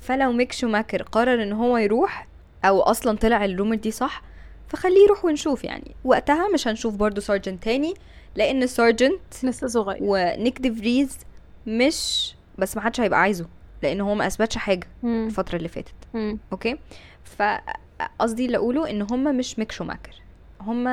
[0.03, 2.27] فلو ميك شوماكر قرر إن هو يروح
[2.65, 4.23] أو أصلا طلع ال rumor دي صح
[4.69, 5.95] فخليه يروح ونشوف يعني.
[6.05, 7.95] وقتها مش هنشوف برضو سارجنت تاني
[8.37, 9.99] لأن سارجنت لسه صغير.
[10.01, 11.19] ونيك دي فريز
[11.67, 13.47] مش بس ما حدش هيبقى عايزه
[13.83, 15.27] لأن هو ما أثبتش حاجة مم.
[15.27, 15.95] الفترة اللي فاتت.
[16.15, 16.39] مم.
[16.53, 16.79] okay؟
[17.25, 20.13] فقصدي اللي أقوله إن هم مش ميك شوماكر.
[20.61, 20.89] هم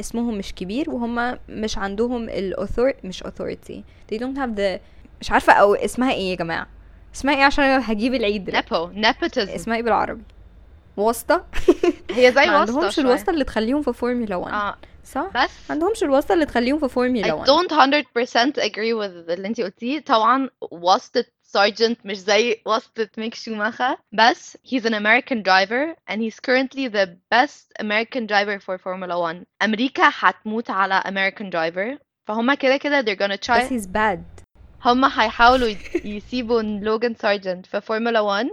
[0.00, 3.76] اسمهم مش كبير وهم مش عندهم ال author مش authority.
[4.12, 4.80] They don't have the
[5.20, 6.66] مش عارفة أو اسمها إيه يا جماعة.
[7.16, 8.50] اسمها إيه عشان أنا هجيب العيد.
[8.50, 9.38] nepo nepotism.
[9.54, 10.22] اسمها إيه بالعربي؟
[10.96, 11.44] واسطة.
[12.10, 12.98] هي زي ما واسطة عندهمش.
[12.98, 14.76] الواسطة اللي تخليهم في فورمولا 1 آه.
[15.04, 19.30] صح؟ بس ما عندهمش الواسطة اللي تخليهم في I فورمولا 1 don't 100% agree with
[19.30, 20.00] اللي انتي قلتيه.
[20.00, 26.40] طبعا واسطة سارجنت مش زي واسطة ميك شوماخر بس he's an American driver and he's
[26.48, 31.98] currently the best American driver for Formula 1 أمريكا هتموت على American driver.
[32.28, 34.35] فهم كده كده they're gonna بس try he's bad.
[34.86, 38.48] هم هيحاولوا يسيبوا لوجان سارجنت في فورمولا 1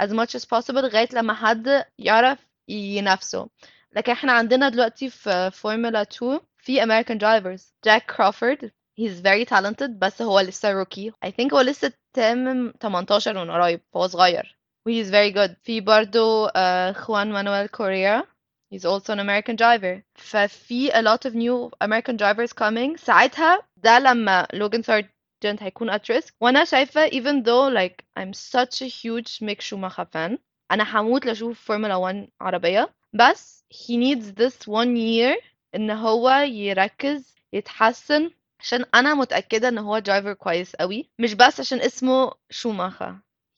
[0.00, 3.48] as much as possible لغاية لما حد يعرف ينافسه.
[3.92, 7.62] لكن إحنا عندنا دلوقتي في فورمولا 2 في American drivers.
[7.84, 13.44] جاك كروفورد he's very talented بس هو لسه rookie I think هو لسه تمم 18
[13.44, 13.80] من قريب.
[13.94, 14.58] فهو صغير.
[14.88, 15.54] He's very good.
[15.62, 16.46] في برضو
[16.92, 18.24] خوان مانويل كوريا
[18.74, 20.02] he's also an American driver.
[20.14, 22.96] ففي a lot of new American drivers coming.
[22.96, 24.82] ساعتها ده لما لوجان
[25.44, 30.06] سارجنت هيكون at risk وأنا شايفة even though like I'm such a huge Mick Schumacher
[30.06, 30.38] fan.
[30.70, 32.94] أنا هموت لأشوف فورمولا 1 عربية.
[33.12, 35.42] بس he needs this one year
[35.74, 38.30] إن هو يركز يتحسن.
[38.60, 41.10] عشان أنا متأكدة إن هو driver كويس قوي.
[41.18, 43.16] مش بس عشان اسمه شوماخر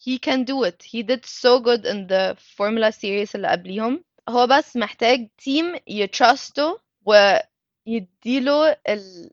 [0.09, 0.83] he can do it.
[0.83, 4.05] He did so good in the Formula series اللي قبليهم.
[4.29, 9.31] هو بس محتاج team ي trust ه ويديله ال...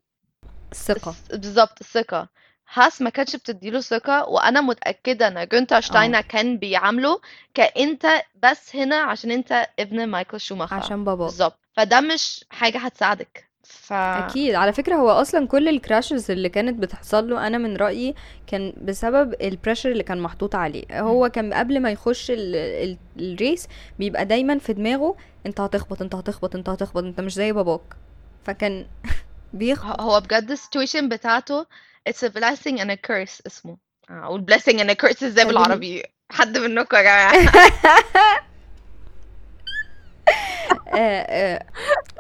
[0.72, 1.16] الثقة.
[1.30, 2.30] بالظبط الثقة.
[2.74, 7.22] هاس ما كانتش بتديله ثقة وأنا متأكدة إن جونتر شتاينر كان بيعامله
[7.54, 8.06] كأنت
[8.44, 10.76] بس هنا عشان أنت ابن مايكل شوماخر.
[10.76, 11.60] عشان بابا بالظبط.
[11.78, 13.54] فده مش حاجة هتساعدك.
[13.64, 14.56] ف أكيد.
[14.56, 18.16] على فكرة هو أصلا كل ال crashes اللي كانت بتحصل له أنا من رأيي
[18.48, 21.02] كان بسبب ال pressure اللي كان محطوط عليه.
[21.02, 23.68] هو كان قبل ما يخش ال ال ال race
[24.00, 27.82] بيبقى دايما في دماغه أنت هتخبط أنت هتخبط أنت هتخبط أنت مش زي باباك.
[28.44, 28.86] فكان
[29.54, 31.66] بيخبط هو بجد السيتويشن بتاعته
[32.10, 33.78] it's a blessing and a curse اسمه
[34.10, 37.34] أقول blessing and a curse إزاي خليني- بالعربي حد منكم يا جماعة
[40.94, 41.66] آه، آه،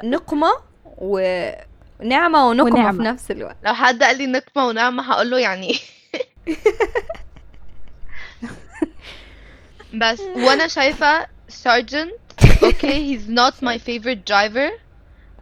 [0.04, 0.50] نقمة
[0.98, 3.04] ونعمه ونقمة في ونعمة.
[3.12, 5.78] نفس الوقت لو حد قال لي نقمة ونعمة هقول له يعني إيه؟
[9.94, 12.14] بس وأنا شايفة سارجنت
[12.64, 14.70] okay he's not my favorite driver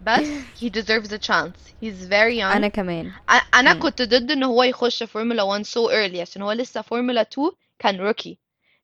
[0.06, 0.22] بس
[0.60, 1.58] he deserves a chance.
[1.82, 2.52] He's very young.
[2.56, 3.12] أنا كمان.
[3.32, 3.80] أ- أنا مم.
[3.80, 7.98] كنت ضد إن هو يخش فورمولا 1 so early عشان هو لسه فورمولا 2 كان
[8.02, 8.38] rookie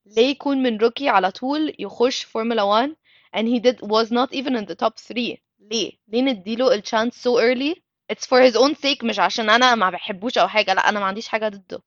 [0.05, 2.95] ليه يكون من rookie على طول يخش فورمولا 1
[3.35, 7.27] and he did was not even in the top 3 ليه؟ ليه نديله ال chance
[7.27, 7.81] so early?
[8.13, 10.73] It's for his own sake مش عشان أنا ما بحبوش أو حاجة.
[10.73, 11.83] لا أنا ما عنديش حاجة ضده.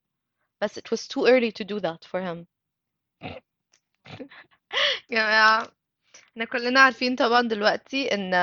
[0.62, 2.46] بس it was too early to do that for him.
[5.10, 5.68] يا جماعة
[6.32, 8.34] إحنا كلنا عارفين طبعا دلوقتي إن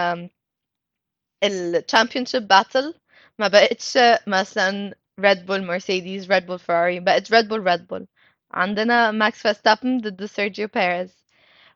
[1.43, 2.93] ال championship battle
[3.39, 3.97] ما بقتش
[4.27, 8.07] مثلا ريد بول مرسيدس ريد بول فراري بقت ريد بول ريد بول
[8.51, 11.25] عندنا ماكس فيرستابن ضد سيرجيو بيريز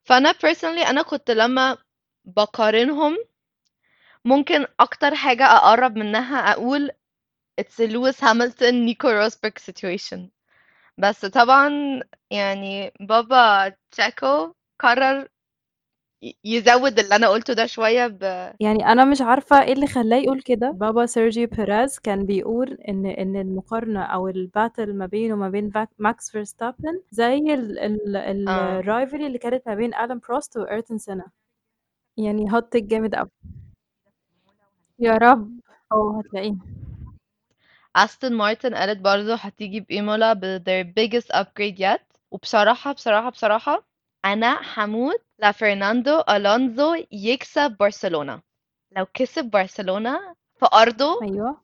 [0.03, 1.77] فأنا personally أنا كنت لما
[2.25, 3.17] بقارنهم
[4.25, 6.91] ممكن أكتر حاجة أقرب منها أقول
[7.61, 10.19] it's a لويس هاميلتون نيكو روزبرغ situation.
[10.97, 11.69] بس طبعا
[12.31, 15.27] يعني بابا تشاكو قرر
[16.43, 18.21] يزود اللي أنا قلته ده شوية ب
[18.59, 20.71] يعني أنا مش عارفة إيه اللي خلاه يقول كده.
[20.71, 25.71] بابا سيرجيو بيريز كان بيقول إن إن المقارنة أو ال battle ما بينه وما بين
[25.99, 28.79] ماكس فيرستابن زي ال ال ال آه.
[28.79, 31.25] ال rivalry اللي كانت ما بين ألان بروست وايرتون سينا
[32.17, 33.29] يعني هوت جامد قوي
[34.99, 35.59] يا رب.
[35.91, 36.55] آه هتلاقيه
[37.95, 42.01] أستون مارتن قالت برضو هتيجي بإيمولا ب their biggest upgrade yet.
[42.31, 43.83] وبصراحة بصراحة بصراحة
[44.25, 48.41] أنا هموت لفرناندو ألونزو يكسب برشلونة.
[48.97, 50.19] لو كسب برشلونة
[50.59, 51.61] في أرضه أيوه.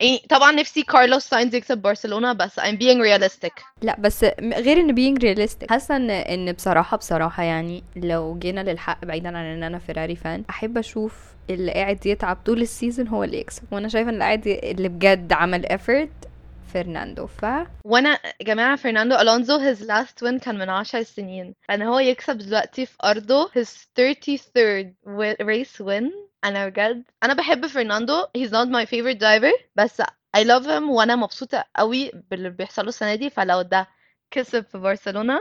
[0.00, 3.64] يعني طبعا نفسي كارلوس ساينز يكسب برشلونة بس I'm being realistic.
[3.82, 9.04] لا بس غير ان being realistic حاسة إن إن بصراحة بصراحة يعني لو جينا للحق
[9.04, 11.14] بعيدا عن إن أنا فيراري fan أحب أشوف
[11.50, 13.62] اللي قاعد يتعب طول ال season هو اللي يكسب.
[13.72, 16.29] وأنا شايفة إن اللي قاعد اللي بجد عمل effort
[16.74, 17.26] فرناندو.
[17.26, 17.44] ف
[17.84, 21.54] وأنا يا جماعة فرناندو ألونزو his last win كان من عشر سنين.
[21.68, 26.12] فان هو يكسب دلوقتي في أرضه his 33rd wi- race win.
[26.44, 28.22] أنا بجد أنا بحب فرناندو.
[28.38, 30.02] he's not my favorite driver بس
[30.36, 33.30] I love him وأنا مبسوطة قوي باللي بيحصل له السنة دي.
[33.30, 33.86] فلو ده
[34.30, 35.40] كسب في برشلونة.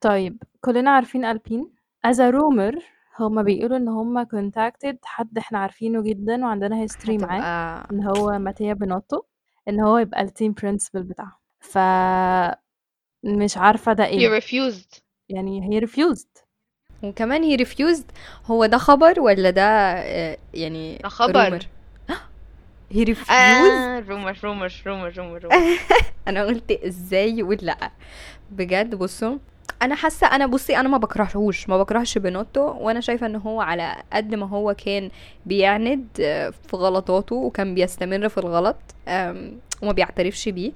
[0.00, 1.74] طيب كلنا عارفين ألبين.
[2.06, 2.82] As a rumor
[3.20, 8.38] هما بيقولوا إن هما contacted حد إحنا عارفينه جدا وعندنا history معاه هتبقى إن هو
[8.38, 9.22] ماتيا بينوتو
[9.68, 11.78] إن هو يبقى ال team principal بتاعهم ف
[13.24, 15.00] مش عارفة ده he إيه refused.
[15.28, 16.40] يعني هي refused.
[17.02, 18.04] وكمان هي refused
[18.46, 21.58] هو ده خبر ولا ده آه، يعني ده خبر.
[21.60, 21.64] rumor؟
[22.92, 25.54] هي refused آه rumor rumor rumor rumor rumor.
[26.28, 27.90] أنا قلت إزاي يقول لأ؟
[28.50, 29.38] بجد بصوا
[29.82, 33.96] أنا حاسة أنا بصي أنا ما بكرهوش ما بكرهش بينوتو وأنا شايفة إن هو على
[34.12, 35.10] قد ما هو كان
[35.46, 38.76] بيعند آه، في غلطاته وكان بيستمر في الغلط
[39.82, 40.72] وما بيعترفش بيه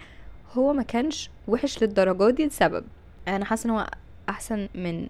[0.55, 2.85] هو ما كانش وحش للدرجة دي لسبب.
[3.29, 3.87] أنا حاسة إن هو
[4.29, 5.07] أحسن من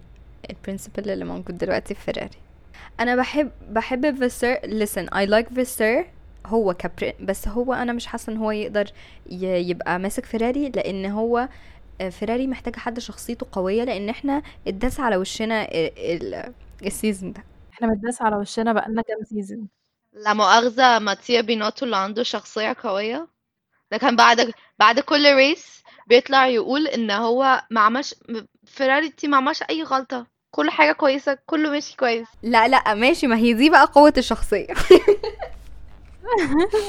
[0.49, 2.37] ال principal اللي موجود دلوقتي في فيراري
[2.99, 6.05] أنا بحب بحب فاسور listen I like فاسور
[6.45, 8.85] هو كبر بس هو أنا مش حاسة إن هو يقدر
[9.29, 11.49] يبقى ماسك فيراري لأن هو آه،
[12.11, 16.53] فيراري محتاجة حد شخصيته قوية لأن إحنا اتداس على وشنا ال- ال-
[16.85, 17.43] ال season ده.
[17.73, 19.67] إحنا متداس على وشنا بقالنا كام season
[20.13, 23.27] لا مؤاخذة ماتيا بينوتو اللي عنده شخصية قوية.
[23.91, 28.15] ده كان بعد بعد كل race بيطلع يقول إن هو ما عملش
[28.65, 30.27] فيراري تي ما عملش أي غلطة.
[30.51, 32.27] كل حاجة كويسة كله ماشي كويس.
[32.43, 34.67] لا لا ماشي ما هي دي بقى قوة الشخصية.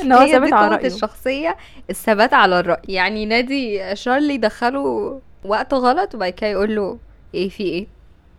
[0.03, 0.87] إن هو ثابت على رأيه.
[0.87, 1.57] الشخصية
[1.91, 2.83] الثبات على الرأي.
[2.89, 6.99] يعني نادي شارلي دخله وقت غلط وبعد كده يقول له
[7.35, 7.87] إيه في إيه؟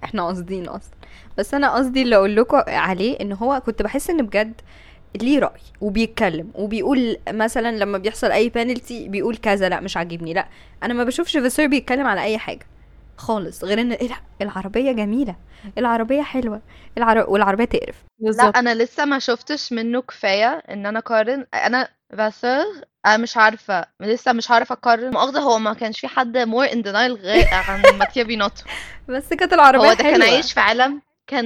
[0.04, 0.94] إحنا قاصدين أصلا.
[1.38, 4.62] بس أنا قصدي اللي أقول لكم عليه إن هو كنت بحس إن بجد
[5.22, 10.48] ليه رأي وبيتكلم وبيقول مثلا لما بيحصل أي بانالتي بيقول كذا لأ مش عاجبني لأ.
[10.84, 12.66] أنا ما بشوفش فيسير بيتكلم على أي حاجة.
[13.18, 15.36] خالص غير إن إيه لا العربية جميلة
[15.78, 16.62] العربية حلوة
[16.98, 17.26] العر...
[17.30, 17.96] والعربية تقرف.
[18.20, 18.58] لا بالظبط.
[18.58, 21.46] أنا لسه ما شفتش منه كفاية إن أنا أقارن.
[21.54, 21.88] أنا
[22.18, 22.64] فاسر
[23.06, 25.12] أنا مش عارفة لسه مش عارفة أقارن.
[25.12, 28.64] مؤاخذة هو ما كانش في حد more in denial غير عن ماتيا بينوتو
[29.10, 30.26] بس كانت العربية هو ده كان حلوة.
[30.36, 31.46] عايش في عالم كان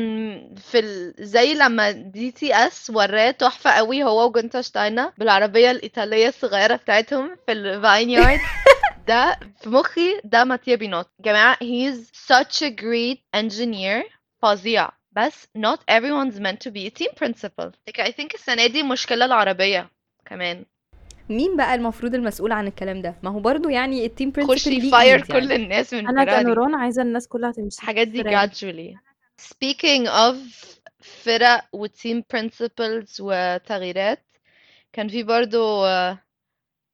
[0.71, 1.13] في ال...
[1.19, 7.35] زي لما دي تي اس وراه تحفة قوي هو وجونتا شتاينا بالعربية الإيطالية الصغيرة بتاعتهم
[7.45, 8.39] في الفاين يارد
[9.07, 11.09] ده في مخي ده ماتيا بينوت.
[11.19, 14.03] جماعة he's such a great engineer.
[14.41, 14.89] فظيع.
[15.11, 17.71] بس not everyone's meant to be a team principal.
[17.89, 19.89] Like I think السنة دي مشكلة العربية
[20.25, 20.65] كمان.
[21.29, 25.21] مين بقى المفروض المسؤول عن الكلام ده؟ ما هو برضو يعني التيم خشي برنسبل فاير
[25.21, 27.77] كل الناس من أنا كنوران عايزة الناس كلها تمشي.
[27.81, 28.97] الحاجات دي gradually.
[29.41, 30.35] Speaking of
[30.99, 34.25] فرق وتيم principles وتغييرات
[34.93, 36.19] كان في برضو آه،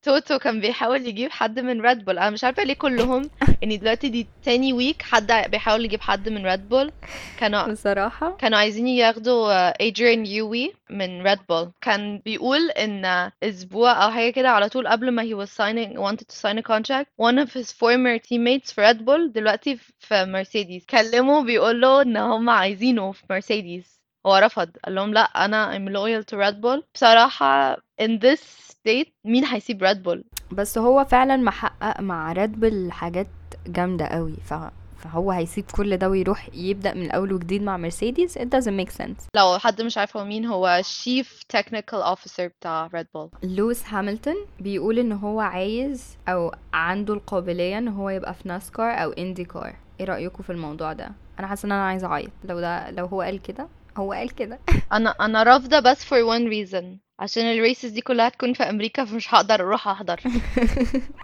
[0.03, 3.29] توتو كان بيحاول يجيب حد من ريد بول أنا مش عارفة ليه كلهم
[3.61, 6.91] يعني دلوقتي دي تاني ويك حد بيحاول يجيب حد من ريد بول
[7.39, 8.37] كانوا بصراحة.
[8.37, 14.49] كانوا عايزين ياخدوا ادريان نيوي من ريد بول كان بيقول إن أسبوع أو حاجة كده
[14.49, 17.71] على طول قبل ما he was signing wanted to sign a contract one of his
[17.71, 23.23] former teammates في ريد بول دلوقتي في مرسيدس كلمه بيقول له إن هم عايزينه في
[23.29, 24.69] مرسيدس هو رفض.
[24.85, 26.83] قال لهم لا أنا I'm loyal to Red Bull.
[26.93, 32.91] بصراحة in this state مين هيسيب ريد بول بس هو فعلا محقق مع ريد بول
[32.91, 33.27] حاجات
[33.67, 34.35] جامدة قوي.
[34.45, 34.53] ف...
[34.97, 39.23] فهو هيسيب كل ده ويروح يبدأ من الأول وجديد مع مرسيدس it doesn't make sense.
[39.35, 41.27] لو حد مش عارف هو مين هو chief
[41.57, 47.87] technical officer بتاع ريد بول لويس هاميلتون بيقول إن هو عايز أو عنده القابلية إن
[47.87, 51.71] هو يبقى في ناسكار أو إندي كار إيه رأيكم في الموضوع ده؟ أنا حاسة إن
[51.71, 52.31] أنا عايزة أعيط.
[52.43, 53.67] لو ده لو هو قال كده.
[53.97, 54.59] هو قال كده.
[54.93, 56.85] أنا أنا رافضة بس for one reason.
[57.19, 60.19] عشان ال races دي كلها تكون في أمريكا فمش هقدر أروح أحضر.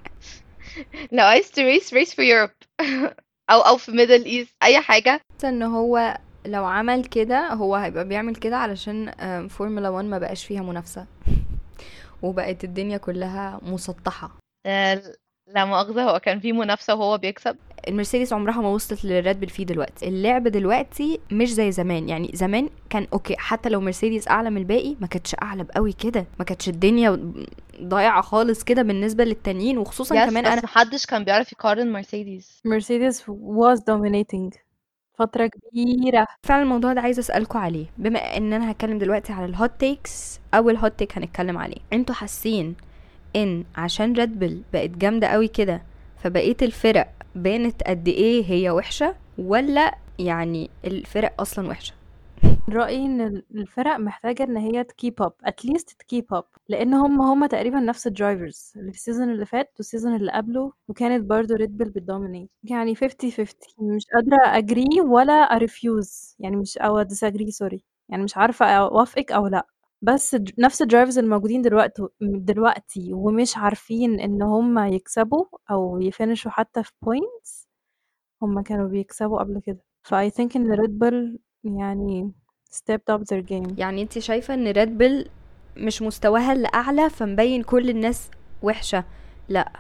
[1.11, 2.84] لو عايز ت race race في Europe.
[3.49, 5.21] أو أو في ميدل ايست أي حاجة.
[5.43, 9.11] إن هو لو عمل كده هو هيبقى بيعمل كده علشان
[9.47, 11.05] فورمولا 1 ما بقاش فيها منافسة.
[12.21, 14.38] وبقت الدنيا كلها مسطحة.
[14.65, 15.03] آه،
[15.48, 17.56] لا مؤاخذة هو كان في منافسة وهو بيكسب.
[17.88, 20.08] المرسيدس عمرها ما وصلت للريد بل فيه دلوقتي.
[20.08, 22.10] اللعب دلوقتي مش زي زمان.
[22.10, 26.26] يعني زمان كان okay حتى لو مرسيدس أعلى من الباقي ما كانتش أعلى قوي كده.
[26.39, 27.34] ما كانتش الدنيا
[27.82, 32.62] ضايعة خالص كده بالنسبة للتانيين وخصوصا yes كمان بس أنا محدش كان بيعرف يقارن مرسيدس.
[32.66, 34.58] مرسيدس was dominating
[35.20, 36.28] فترة كبيرة.
[36.44, 37.86] فعلا الموضوع ده عايزه اسالكم عليه.
[37.98, 41.78] بما إن أنا هتكلم دلوقتي على ال hot takes أول hot take هنتكلم عليه.
[41.94, 42.76] أنتوا حاسين
[43.36, 45.82] إن عشان ريد بل بقت جامدة قوي كده
[46.18, 51.94] فبقيه الفرق بانت قد إيه هي وحشة ولا يعني الفرق أصلا وحشة؟
[52.70, 56.43] رأيي إن ال- الفرق محتاجة إن هي ت keep up at least ت keep up
[56.70, 60.16] لأن هم هم تقريبا نفس ال drivers اللي في ال season اللي فات وال season
[60.16, 65.01] اللي قبله وكانت برضو ريد بل بت dominate يعني 50 50 مش قادرة a agree
[65.06, 69.66] ولا a refuse يعني مش أو disagree sorry يعني مش عارفة أوافقك أو لأ.
[70.04, 76.45] بس نفس ال drivers الموجودين دلوقتي دلوقتي ومش عارفين إن هم يكسبوا أو ي finish
[76.45, 77.68] وا حتى في points
[78.41, 79.80] هم كانوا بيكسبوا قبل كده.
[80.04, 82.32] ف I think إن ريد بل يعني
[82.74, 83.74] stepped up their game.
[83.78, 85.30] يعني انت شايفة إن ريد بل
[85.78, 88.30] مش مستواها اللي اعلى فمبين كل الناس
[88.62, 89.04] وحشة؟
[89.49, 89.72] لأ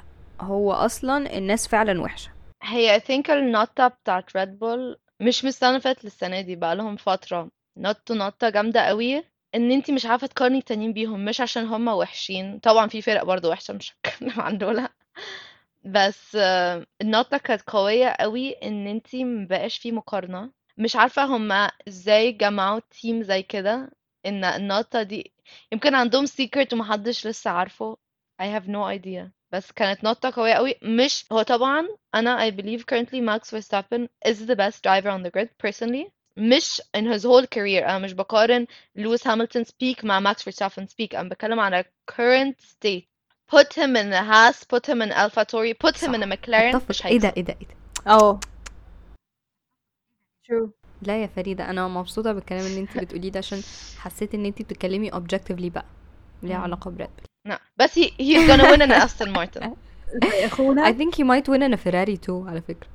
[0.41, 2.31] هو أصلا الناس فعلا وحشة.
[2.63, 6.95] هي I think النطة بتاعت ريد بول مش من السنة اللي فاتت للسنة دي بقالهم
[6.95, 7.49] فترة.
[7.77, 9.32] نطوا نطة جامدة قوي.
[9.55, 12.59] إن انتي مش عارفة تقارني التانيين بيهم مش عشان هما وحشين.
[12.59, 14.87] طبعا في فرق برضه وحشة مش هتكلم عن دول.
[15.85, 16.35] بس
[17.01, 20.51] النطة كانت قوية قوي إن انتي مبقاش في مقارنة.
[20.77, 23.91] مش عارفة هما إزاي جمعوا تيم زي كده.
[24.25, 25.33] إن النطة دي
[25.71, 27.97] يمكن عندهم سيكرت ومحدش لسه عارفه.
[28.41, 29.29] I have no idea.
[29.51, 30.75] بس كانت نطة قوية قوي.
[30.83, 35.31] مش هو طبعا أنا I believe currently Max Verstappen is the best driver on the
[35.31, 36.11] grid personally.
[36.37, 41.15] مش in his whole career أنا مش بقارن لويس هامilton's peak مع Max Verstappen's peak
[41.15, 43.03] أنا بتكلم على current state
[43.55, 46.15] put him in a Haas put him in AlphaTauri put him صح.
[46.15, 48.39] in a McLaren مش إيه ده إيه ده إيه ده آه
[50.47, 50.69] true
[51.01, 53.61] لا يا فريدة أنا مبسوطة بالكلام اللي انت بتقوليه ده عشان
[53.97, 55.85] حسيت ان انت بتتكلمي objectively بقى
[56.43, 56.57] ليها.
[56.57, 57.09] علاقة بريد
[57.49, 57.53] no.
[57.77, 59.69] بس he, he's gonna win in an Aston Martin
[60.23, 62.87] زي I اخونا think he might win in a Ferrari too على فكرة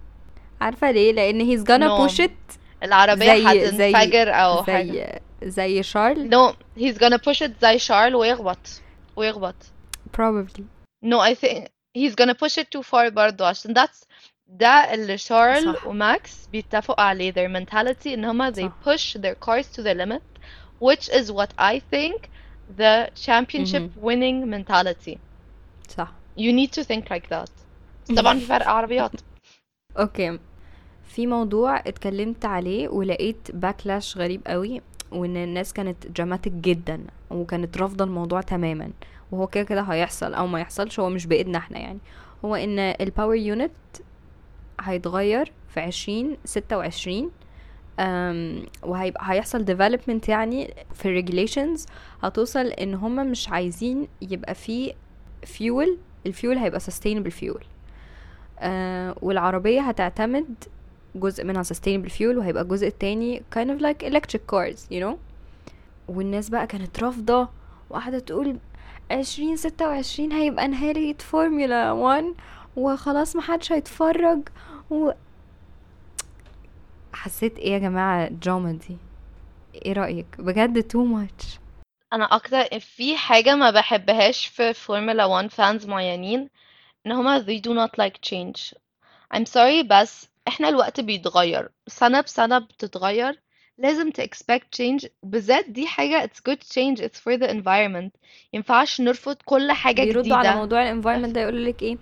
[0.60, 2.08] عارفة ليه لأن he's gonna No.
[2.10, 7.47] push it العربية زي زي هتنفجر أو حاجة زي زي شارل no he's gonna push
[7.47, 8.81] it زي شارل ويخبط
[9.15, 9.55] ويخبط
[10.17, 10.63] probably
[11.05, 14.03] No, I think he's gonna push it too far برضو عشان that's
[14.47, 15.87] ده اللي شارل صح.
[15.87, 18.71] وماكس بيتفقوا عليه their mentality ان هما they صح.
[18.89, 20.21] push their cars to the limit
[20.83, 22.19] which is what I think
[22.77, 25.17] the championship winning mentality
[25.97, 27.49] صح you need to think like that
[28.09, 29.11] بس طبعا في فرق عربيات
[29.99, 30.39] اوكي
[31.08, 34.82] في موضوع اتكلمت عليه ولقيت backlash غريب قوي
[35.12, 37.00] وإن الناس كانت dramatic جدا
[37.30, 38.90] وكانت رافضة الموضوع تماما
[39.32, 41.98] وهو كده كده هيحصل أو ما يحصلش هو مش بإيدنا إحنا يعني.
[42.44, 43.70] هو إن ال power unit
[44.80, 47.30] هيتغير في عشرين ستة وعشرين
[48.82, 51.86] وهيبقى هيحصل development يعني في ال regulations
[52.22, 54.92] هتوصل إن هما مش عايزين يبقى فيه
[55.44, 57.64] fuel ال fuel هيبقى sustainable fuel.
[58.60, 60.64] آه والعربية هتعتمد
[61.14, 65.16] جزء منها sustainable fuel وهيبقى الجزء التاني kind of like electric cars you know
[66.08, 67.48] والناس بقى كانت رافضة
[67.90, 68.58] وقاعدة تقول
[69.10, 72.24] عشرين ستة وعشرين هيبقى نهاية فورمولا 1
[72.76, 74.48] وخلاص محدش هيتفرج.
[74.90, 75.10] و
[77.12, 78.96] حسيت إيه يا جماعة الدراما دي؟
[79.74, 81.58] إيه رأيك؟ بجد too much.
[82.12, 86.48] أنا أكتر في حاجة ما بحبهاش في فورمولا 1 fans معينين
[87.06, 88.74] إن هما they do not like change.
[89.34, 93.40] I'm sorry بس إحنا الوقت بيتغير سنة بسنة بتتغير
[93.78, 98.10] لازم ت expect change بالذات دي حاجة it's good change it's for the environment.
[98.52, 100.60] ينفعش نرفض كل حاجة بيردوا على جديدة.
[100.60, 101.96] موضوع ال environment ده يقول لك إيه؟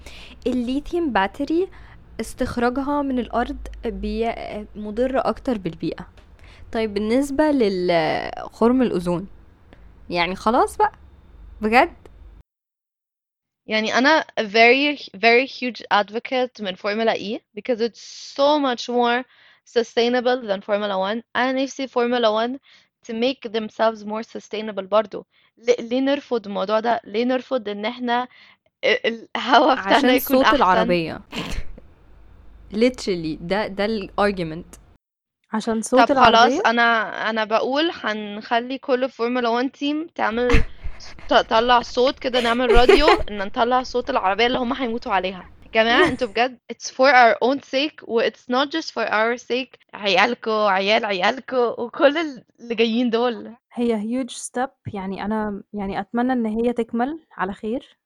[0.47, 1.69] ال lithium battery
[2.21, 4.33] استخراجها من الأرض بي...
[4.77, 6.07] مضر أكتر بالبيئة.
[6.73, 9.27] طيب بالنسبة للخرم الأوزون
[10.11, 10.93] يعني خلاص بقى
[11.61, 11.93] بجد؟
[13.67, 18.01] يعني أنا a very very huge advocate من Formula E because it's
[18.37, 19.25] so much more
[19.65, 22.59] sustainable than Formula 1 أنا نفسي Formula 1
[23.09, 25.27] to make themselves more sustainable برضو.
[25.59, 27.01] ل- ليه نرفض الموضوع ده.
[27.05, 28.29] ليه نرفض إن إحنا
[28.85, 30.57] ال- الهوا بتاعنا عشان يكون صوت أحسن.
[30.57, 31.21] العربية.
[32.73, 33.37] Literally.
[33.41, 34.67] ده ده ال argument
[35.53, 40.63] عشان صوت طب خلاص العربية؟ أنا أنا بقول هنخلي كل فورمولا 1 team تعمل
[41.29, 45.51] تطلع صوت كده نعمل راديو إن نطلع صوت العربية اللي هم هيموتوا عليها.
[45.67, 49.37] يا جماعة أنتوا بجد it's for our own sake و it's not just for our
[49.37, 49.79] sake.
[49.95, 52.17] عيالكوا عيال عيالكوا وكل
[52.61, 53.57] اللي جايين دول.
[53.73, 54.71] هي huge step.
[54.95, 57.99] يعني أنا يعني أتمنى إن هي تكمل على خير.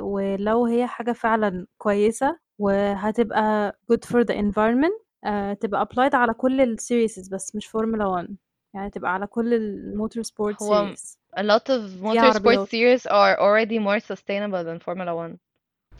[0.00, 6.60] ولو هي حاجة فعلا كويسة وهتبقى good for the environment آه تبقى applied على كل
[6.60, 8.36] ال series بس مش فورمولا 1
[8.74, 12.68] يعني تبقى على كل ال motorsport هو series a lot of فيها motorsport عربيات.
[12.68, 15.36] series are already more sustainable than Formula 1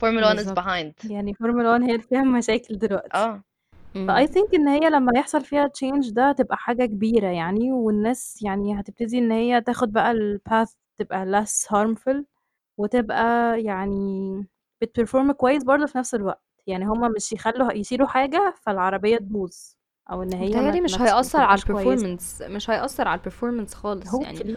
[0.01, 1.11] Formula 1 is behind.
[1.11, 3.17] يعني فورمولا 1 هي فيها مشاكل دلوقتي.
[3.17, 3.43] آه.
[4.07, 8.79] فأي ثينك إن هي لما يحصل فيها change ده هتبقى حاجة كبيرة يعني والناس يعني
[8.79, 12.23] هتبتدي إن هي تاخد بقى ال path تبقى less harmful
[12.77, 14.45] وتبقى يعني
[14.85, 16.41] بتperform كويس برضه في نفس الوقت.
[16.67, 19.55] يعني هما مش يخلوا يشيلوا حاجة فالعربية تبوظ.
[20.11, 24.13] أو إن هي متهيألي مش هيأثر على ال performance مش هيأثر على ال performance خالص
[24.23, 24.55] يعني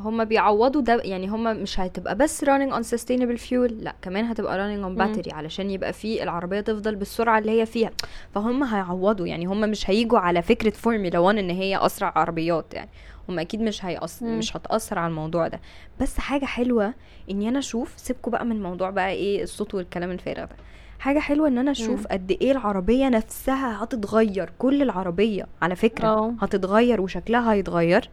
[0.00, 4.56] هما بيعوضوا ده يعني هما مش هتبقى بس running on sustainable fuel لأ كمان هتبقى
[4.58, 7.90] running on battery علشان يبقى فيه العربية تفضل بالسرعة اللي هي فيها.
[8.34, 12.90] فهم هيعوضوا يعني هما مش هيجوا على فكرة فورمولا 1 إن هي أسرع عربيات يعني
[13.28, 14.26] هما أكيد مش هيأثر.
[14.26, 15.60] مش هتأثر على الموضوع ده.
[16.00, 16.94] بس حاجة حلوة
[17.30, 20.56] إني أنا أشوف سيبكوا بقى من موضوع بقى إيه الصوت والكلام الفارغ ده.
[21.00, 22.06] حاجة حلوة إن أنا أشوف.
[22.06, 28.10] قد إيه العربية نفسها هتتغير كل العربية على فكرة آه هتتغير وشكلها هيتغير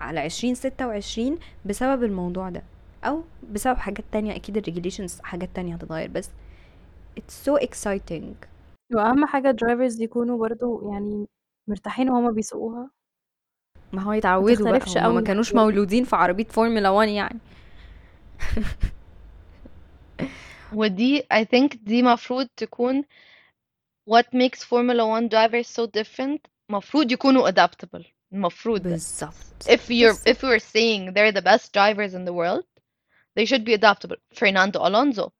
[0.00, 2.62] على عشرين ستة وعشرين بسبب الموضوع ده.
[3.04, 3.22] أو
[3.52, 6.30] بسبب حاجات تانية أكيد ال regulations حاجات تانية هتتغير بس
[7.20, 8.46] it's so exciting.
[8.94, 11.26] وأهم حاجة drivers يكونوا برضو يعني
[11.68, 12.90] مرتاحين وهما بيسوقوها.
[13.92, 17.38] ما هو يتعودوا بقى تختلفش هم ما كانوش مولودين في عربية فورمولا 1 يعني.
[20.73, 23.03] ودي I think دي مفروض تكون
[24.09, 29.33] what makes Formula 1 drivers so different مفروض يكونوا adaptable المفروض ده بالظبط
[29.63, 32.65] if you're بالظبط if we're saying they're the best drivers in the world
[33.39, 35.31] they should be adaptable Fernando Alonso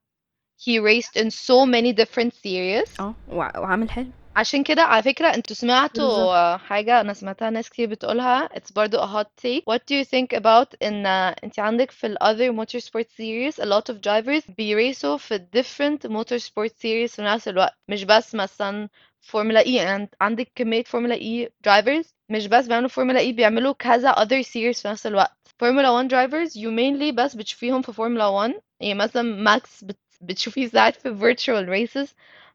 [0.66, 5.28] he raced in so many different series اه وع- وعامل حلو عشان كده على فكرة
[5.35, 8.49] أنتوا سمعتوا حاجة أنا سمعتها ناس كتير بتقولها.
[8.49, 9.62] It's برضو a hot take.
[9.72, 13.66] What do you think about ان آه، انت عندك في ال other motorsport series a
[13.66, 17.74] lot of drivers بي raceوا في different motorsport series في نفس الوقت.
[17.89, 18.89] مش بس مثلا
[19.21, 24.12] Formula E يعني عندك كمية Formula E drivers مش بس بيعملوا Formula E بيعملوا كذا
[24.12, 25.37] other series في نفس الوقت.
[25.59, 29.99] فورمولا 1 drivers you mainly بس بتشوفيهم في فورمولا 1 يعني مثلا ماكس بت...
[30.20, 32.09] بتشوفيه ساعات في virtual races.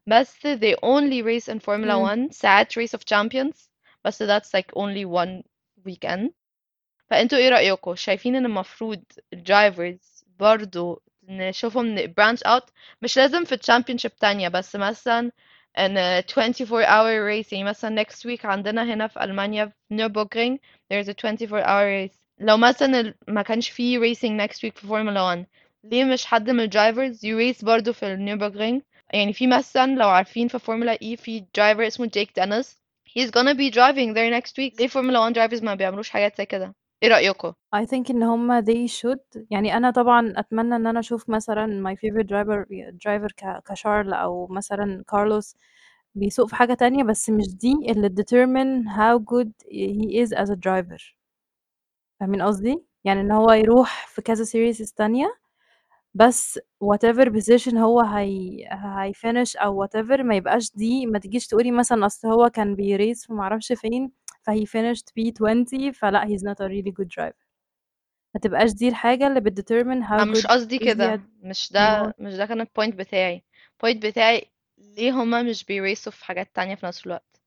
[0.06, 2.02] بس they only race in Formula مم.
[2.28, 3.68] 1 ساعات race of champions
[4.04, 5.42] بس that's like only one
[5.88, 6.30] weekend.
[7.10, 9.02] فانتوا إيه رأيكم شايفين ان المفروض
[9.32, 12.70] ال drivers برضو نشوفهم branch out.
[13.02, 15.30] مش لازم في championship تانية بس مثلا
[15.78, 17.52] ان 24 hour race.
[17.52, 20.58] يعني مثلا next week عندنا هنا في ألمانيا في Nürburgring.
[20.92, 22.16] There's a 24 hour race.
[22.38, 25.46] لو مثلا ال- ما كانش فيه racing next week في Formula 1
[25.84, 28.82] ليه مش حد من ال drivers ي race برضو في ال Nürburgring
[29.12, 32.78] يعني في مثلا لو عارفين في Formula E في driver اسمه جيك دينيس
[33.18, 34.80] he's gonna be driving there next week.
[34.80, 36.74] ليه فورمولا 1 drivers ما بيعملوش حاجات زي كده.
[37.02, 39.42] إيه رأيكم؟ I think إن هما they should.
[39.50, 42.64] يعني أنا طبعا أتمنى إن أنا أشوف مثلا my favorite driver
[43.06, 45.56] driver كشارل أو مثلا كارلوس
[46.14, 50.56] بيسوق في حاجة تانية بس مش دي اللي determine how good he is as a
[50.56, 51.14] driver.
[52.20, 55.36] فاهمين قصدي؟ يعني إن هو يروح في كذا series تانية
[56.16, 61.70] بس whatever position هو هي هي finish أو whatever ما يبقاش دي ما تجيش تقولي
[61.70, 64.12] مثلا أصل هو كان بي race في معرفش فين
[64.42, 67.46] فهي finished P20 فلا he's not a really good driver.
[68.34, 71.22] ما تبقاش دي الحاجة اللي بت determine how أنا مش قصدي كده.
[71.42, 73.42] مش ده مش ده كان ال point بتاعي.
[73.72, 74.46] ال point بتاعي
[74.78, 77.40] ليه هما مش بي raceوا في حاجات تانية في نفس الوقت؟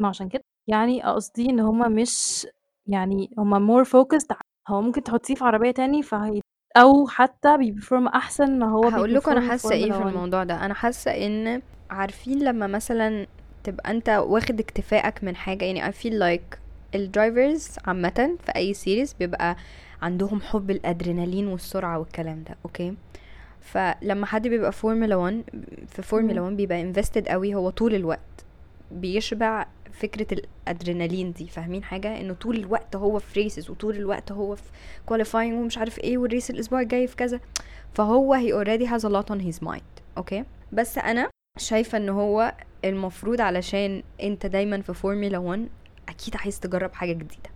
[0.00, 0.44] ما عشان كده.
[0.66, 2.46] يعني قصدي إن هما مش
[2.86, 4.36] يعني هما more focused
[4.68, 6.40] هو ممكن تحطيه في عربية تاني فهي
[6.76, 10.44] أو حتى بي perform أحسن ما هو هقول لكم حاسة إيه فورمولا في 1 الموضوع
[10.44, 10.64] ده.
[10.66, 13.26] أنا حاسة إن عارفين لما مثلا
[13.64, 16.58] تبقى أنت واخد اكتفائك من حاجة يعني I feel like
[16.94, 19.56] ال drivers عامة في أي series بيبقى
[20.02, 22.94] عندهم حب الأدرينالين والسرعة والكلام ده okay؟
[23.60, 25.42] فلما حد بيبقى فورمولا 1
[25.88, 26.44] في فورمولا مم.
[26.46, 28.45] 1 بيبقى invested قوي هو طول الوقت.
[28.90, 30.26] بيشبع فكرة
[30.68, 34.62] الأدرينالين دي فاهمين حاجة؟ إنه طول الوقت هو في races وطول الوقت هو في
[35.06, 37.40] qualifying ومش عارف إيه وال race الأسبوع الجاي في كذا.
[37.94, 41.28] فهو he already has a lot on his mind okay بس أنا
[41.58, 45.68] شايفة ان هو المفروض علشان أنت دايما في فورمولا 1
[46.08, 47.50] أكيد عايز تجرب حاجة جديدة.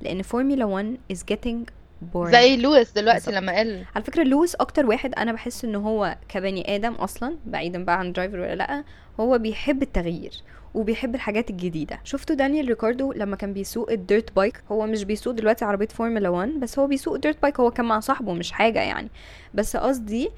[0.00, 1.70] لأن فورمولا 1 is getting
[2.14, 2.30] boring.
[2.30, 3.32] زي لويس دلوقتي.
[3.32, 7.84] لما قال على فكرة لويس أكتر واحد أنا بحس ان هو كبني آدم أصلا بعيدا
[7.84, 8.84] بقى عن driver ولا لأ
[9.20, 10.42] هو بيحب التغيير.
[10.78, 12.00] وبيحب الحاجات الجديدة.
[12.04, 16.28] شفتوا دانيال ريكاردو لما كان بيسوق ال dirt bike هو مش بيسوق دلوقتي عربية فورمولا
[16.28, 19.08] 1 بس هو بيسوق dirt bike هو كان مع صاحبه مش حاجة يعني.
[19.54, 20.30] بس قصدي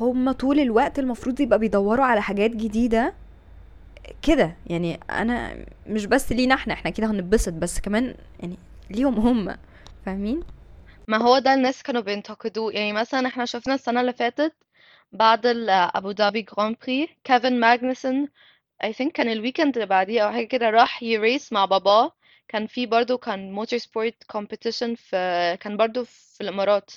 [0.00, 3.14] هما طول الوقت المفروض يبقى بيدوروا على حاجات جديدة
[4.22, 4.56] كده.
[4.66, 5.56] يعني أنا
[5.86, 8.56] مش بس لينا إحنا إحنا كده هنتبسط بس كمان يعني
[8.90, 9.56] ليهم هم.
[10.06, 10.40] فاهمين؟
[11.08, 12.72] ما هو ده الناس كانوا بينتقدوه.
[12.72, 14.52] يعني مثلا إحنا شفنا السنة اللي فاتت
[15.12, 18.28] بعد ال أبو ظبي Grand Prix كيفن ماجنسون
[18.84, 22.12] I think كان ال weekend اللي بعديه أو حاجة كده راح ي race مع باباه.
[22.48, 26.90] كان في برضه كان motorsport competition في كان برضه في الإمارات.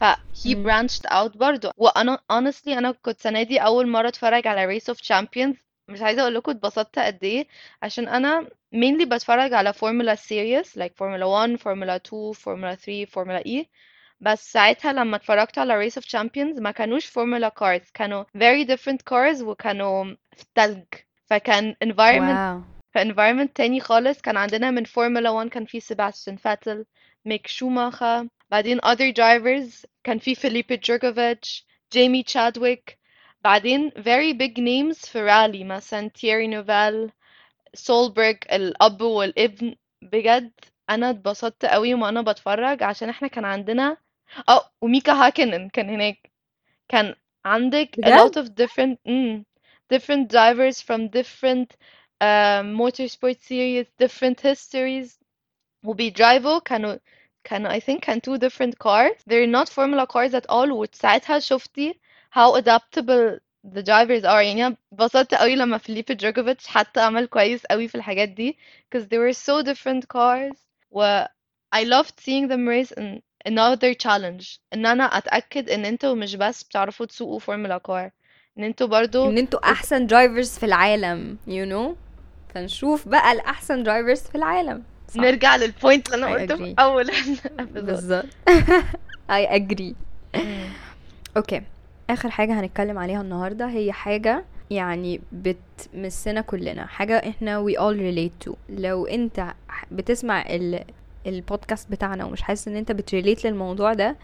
[0.00, 0.04] ف
[0.34, 0.64] he مم.
[0.66, 4.98] branched out برضه وأنا honestly أنا كنت السنة دي أول مرة أتفرج على Race of
[4.98, 5.56] Champions.
[5.88, 7.46] مش عايزة أقول لكم اتبسطت قد إيه.
[7.82, 13.42] عشان أنا mainly بتفرج على Formula Series like Formula 1 Formula 2 Formula 3 Formula
[13.46, 13.66] E.
[14.20, 18.98] بس ساعتها لما اتفرجت على Race of Champions ما كانوش Formula cars كانوا very different
[19.10, 20.04] cars وكانوا
[20.36, 20.84] في التلج
[21.26, 22.36] فكان environment
[22.92, 24.20] في environment تاني خالص.
[24.20, 26.86] كان عندنا من Formula 1 كان في سيباستيان فاتل
[27.24, 32.98] ميك شوماخر بعدين other drivers كان في فيليبي جورجوفيتش جيمي تشادويك
[33.44, 37.10] بعدين very big names في رالي مثلا تيري نوفال
[37.74, 39.74] سولبرغ الأب والابن.
[40.02, 40.52] بجد
[40.90, 43.96] أنا اتبسطت قوي وأنا بتفرج عشان إحنا كان عندنا
[44.49, 46.31] اه وميكا هاكنن كان هناك
[46.89, 47.15] كان
[47.45, 49.43] عندك a lot بجد of different mm,
[49.93, 51.69] different drivers from different
[52.21, 55.19] um, motorsport series different histories
[55.85, 56.97] وبيدرايفوا كانوا
[57.43, 61.99] كانوا I think كان two different cars they're not formula cars at all وساعتها شفتي
[62.31, 63.39] how adaptable
[63.73, 67.95] the drivers are يعني أنا اتبسطت قوي لما فيليبي جوكوفيتش حتى عمل كويس قوي في
[67.95, 68.57] الحاجات دي
[68.89, 70.57] because they were so different cars
[70.91, 71.23] و
[71.75, 74.58] I loved seeing them race in another challenge.
[74.74, 78.10] إن أنا أتأكد إن أنتوا مش بس بتعرفوا تسوقوا Formula car.
[78.58, 81.96] إن أنتوا برضو إن أنتوا أحسن drivers في العالم you you know
[82.54, 84.82] فنشوف بقى الأحسن درايفرز في العالم.
[85.08, 85.16] صح.
[85.20, 87.10] نرجع لل point اللي أنا قلته في أول
[87.74, 88.24] بالظبط.
[89.40, 89.94] I agree.
[91.36, 91.62] okay
[92.10, 98.48] آخر حاجة هنتكلم عليها النهاردة هي حاجة يعني بتمسنا كلنا حاجة إحنا we all relate
[98.48, 98.54] to.
[98.68, 99.54] لو أنت
[99.90, 100.44] بتسمع
[101.26, 104.16] البودكاست بتاعنا ومش حاسس إن أنت بت relate للموضوع ده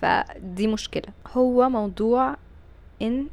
[0.00, 1.12] فدي مشكلة.
[1.32, 2.36] هو موضوع
[3.02, 3.26] إن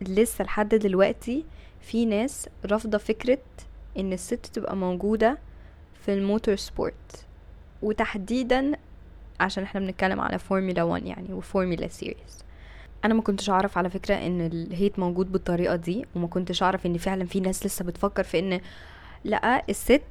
[0.00, 1.44] لسه لحد دلوقتي
[1.80, 3.38] في ناس رافضة فكرة
[3.98, 5.38] إن الست تبقى موجودة
[6.04, 7.24] في ال motorsport.
[7.82, 8.72] وتحديدا
[9.40, 12.44] عشان إحنا بنتكلم على فورمولا 1 يعني و Formula series
[13.04, 16.86] أنا ما كنتش أعرف على فكرة إن ال hate موجود بالطريقة دي وما كنتش أعرف
[16.86, 18.60] إن فعلا في ناس لسه بتفكر في إن
[19.24, 20.02] لأ الست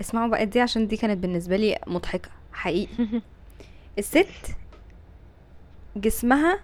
[0.00, 3.06] اسمعوا بقى دي عشان دي كانت بالنسبة لي مضحكة حقيقي.
[3.98, 4.56] الست
[5.96, 6.60] جسمها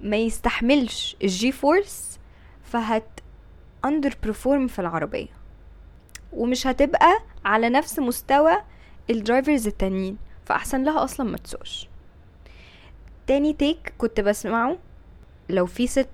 [0.00, 2.18] ما يستحملش ال G-force
[2.64, 3.20] فهت
[3.84, 5.28] underperform في العربية.
[6.32, 8.52] ومش هتبقى على نفس مستوى
[9.10, 11.88] ال drivers التانيين فأحسن لها أصلا ما تسوقش.
[13.26, 14.78] تاني take كنت بسمعه
[15.48, 16.08] لو في ست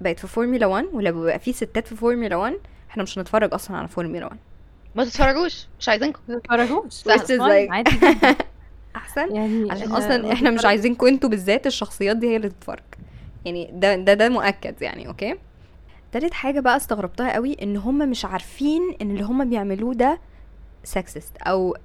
[0.00, 2.54] بقت في فورمولا 1 ولو بقى في ستات في فورمولا 1
[2.90, 4.36] إحنا مش هنتفرج أصلا على فورمولا 1
[4.94, 6.20] ما تتفرجوش مش عايزينكم.
[6.28, 7.02] ما تتفرجوش.
[7.70, 7.90] عادي
[8.96, 12.82] أحسن؟ يعني عشان أصلا إحنا مش عايزينكم أنتوا بالذات الشخصيات دي هي اللي تتفرج.
[13.44, 15.34] يعني ده ده ده مؤكد يعني أوكي؟
[16.12, 20.20] تالت حاجة بقى استغربتها قوي إن هم مش عارفين إن اللي هم بيعملوه ده
[20.84, 21.76] sexist أو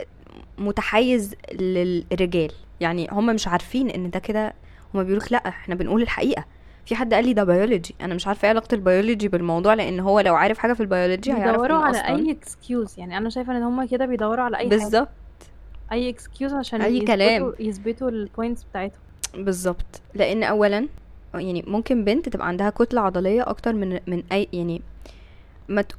[0.57, 2.51] متحيز للرجال.
[2.79, 4.53] يعني هم مش عارفين إن ده كده
[4.93, 6.45] هم بيقولوا لأ إحنا بنقول الحقيقة.
[6.87, 10.19] في حد قال لي ده بيولوجي أنا مش عارفة إيه علاقة البيولوجي بالموضوع لأن هو
[10.19, 13.63] لو عارف حاجة في البيولوجي هيعرف بيدوروا على أصلا أي excuse يعني أنا شايفة إن
[13.63, 15.09] هم كده بيدوروا على أي بالظبط.
[15.91, 17.53] أي excuse عشان أي يثبتوا كلام.
[17.59, 18.99] يثبتوا ال points بتاعتهم.
[19.35, 20.01] بالظبط.
[20.13, 20.87] لأن اولا
[21.35, 24.81] يعني ممكن بنت تبقى عندها كتلة عضلية أكتر من من اي يعني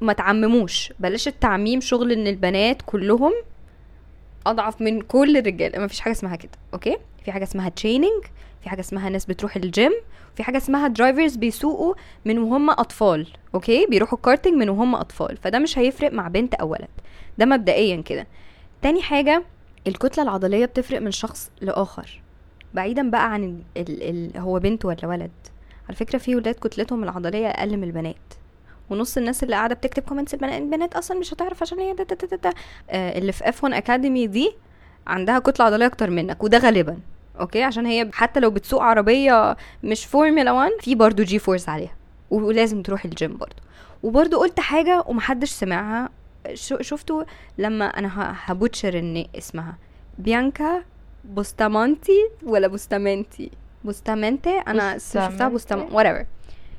[0.01, 0.93] ما تعمموش.
[0.99, 3.33] بلاش التعميم شغل إن البنات كلهم
[4.47, 5.79] أضعف من كل الرجال.
[5.79, 8.23] ما فيش حاجة اسمها كده أوكي؟ في حاجة اسمها training
[8.61, 9.91] في حاجة اسمها ناس بتروح الجيم
[10.35, 11.93] في حاجة اسمها drivers بيسوقوا
[12.25, 16.69] من وهم أطفال أوكي بيروحوا الكارتنج من وهم أطفال فده مش هيفرق مع بنت أو
[16.71, 16.87] ولد
[17.37, 18.27] ده مبدئيا كده.
[18.81, 19.43] تاني حاجة
[19.87, 22.21] الكتلة العضلية بتفرق من شخص لآخر.
[22.73, 23.61] بعيدا بقى عن ال...
[23.77, 24.03] ال...
[24.35, 24.37] ال...
[24.41, 25.31] هو بنت ولا ولد
[25.87, 28.15] على فكرة في ولاد كتلتهم العضلية أقل من البنات
[28.89, 31.95] ونص الناس اللي قاعدة بتكتب كومنتس البنات, البنات أصلا مش هتعرف عشان هي.
[32.89, 34.51] آه اللي في اف 1 اكاديمي دي
[35.07, 36.97] عندها كتلة عضلية أكتر منك وده غالبا.
[37.39, 41.95] أوكي؟ عشان هي حتى لو بتسوق عربية مش فورمولا 1 في برضو جي فورس عليها
[42.29, 43.55] ولازم تروح الجيم برضو.
[44.03, 46.09] وبرضو قلت حاجة ومحدش سمعها.
[46.81, 47.23] شفتوا
[47.57, 49.77] لما أنا هبوتشر إن اسمها.
[50.17, 50.83] بيانكا
[51.25, 53.51] بوستامانتي ولا بوستامنتي
[53.83, 56.25] بوستامنتي أنا شفتها بوستامنتي؟ بوستام whatever.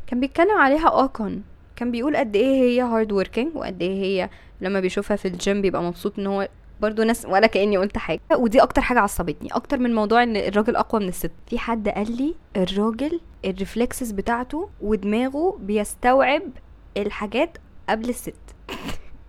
[0.06, 1.42] كان بيتكلم عليها اوكون
[1.76, 4.30] كان بيقول قد إيه هي hard working وقد إيه هي
[4.61, 6.48] لما بيشوفها في الجيم بيبقى مبسوط إن هو
[6.81, 8.20] برضو ناس ولا كأني قلت حاجة.
[8.33, 11.33] ودي أكتر حاجة عصبتني أكتر من موضوع إن الراجل أقوى من الست.
[11.47, 16.43] في حد قال لي الراجل ال reflexes بتاعته ودماغه بيستوعب
[16.97, 17.59] الحاجات
[17.89, 18.35] قبل الست.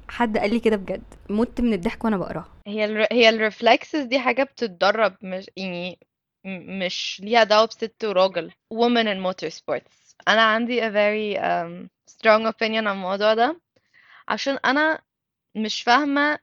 [0.10, 1.04] حد قال لي كده بجد.
[1.30, 2.49] مت من الضحك وأنا بقراها.
[2.68, 5.99] هي ال هي ال reflexes دي حاجة بتتدرب مش يعني
[6.45, 8.52] مش ليها دعوة بست وراجل.
[8.74, 13.62] Women in motorsports أنا عندي a very um, strong opinion عن الموضوع ده.
[14.28, 14.99] عشان أنا
[15.56, 16.39] مش فاهمة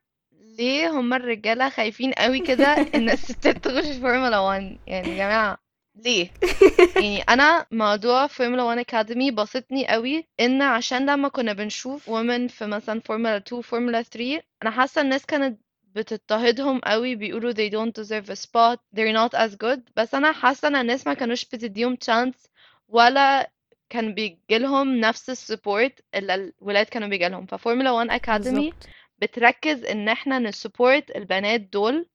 [0.59, 5.59] ليه هما الرجالة خايفين قوي كده إن الستات تخش فورمولا 1 يعني يا جماعة
[6.05, 6.31] ليه؟
[6.95, 12.67] يعني أنا موضوع فورمولا 1 Academy بسطني قوي إن عشان لما كنا بنشوف women في
[12.67, 15.61] مثلا فورمولا 2 فورمولا 3 أنا حاسة الناس كانت
[15.95, 19.81] بتضطهدهم قوي بيقولوا they don't deserve a spot they're not as good.
[19.97, 22.49] بس أنا حاسة إن الناس ما كانوش بتديهم chance
[22.89, 23.51] ولا
[23.91, 27.47] كان بيجيلهم نفس ال support اللي الولاد كانوا بيجيلهم.
[27.47, 28.89] ففورمولا 1 Academy بالظبط.
[29.19, 32.09] بتركز إن إحنا ن support البنات دول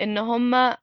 [0.00, 0.74] إن هم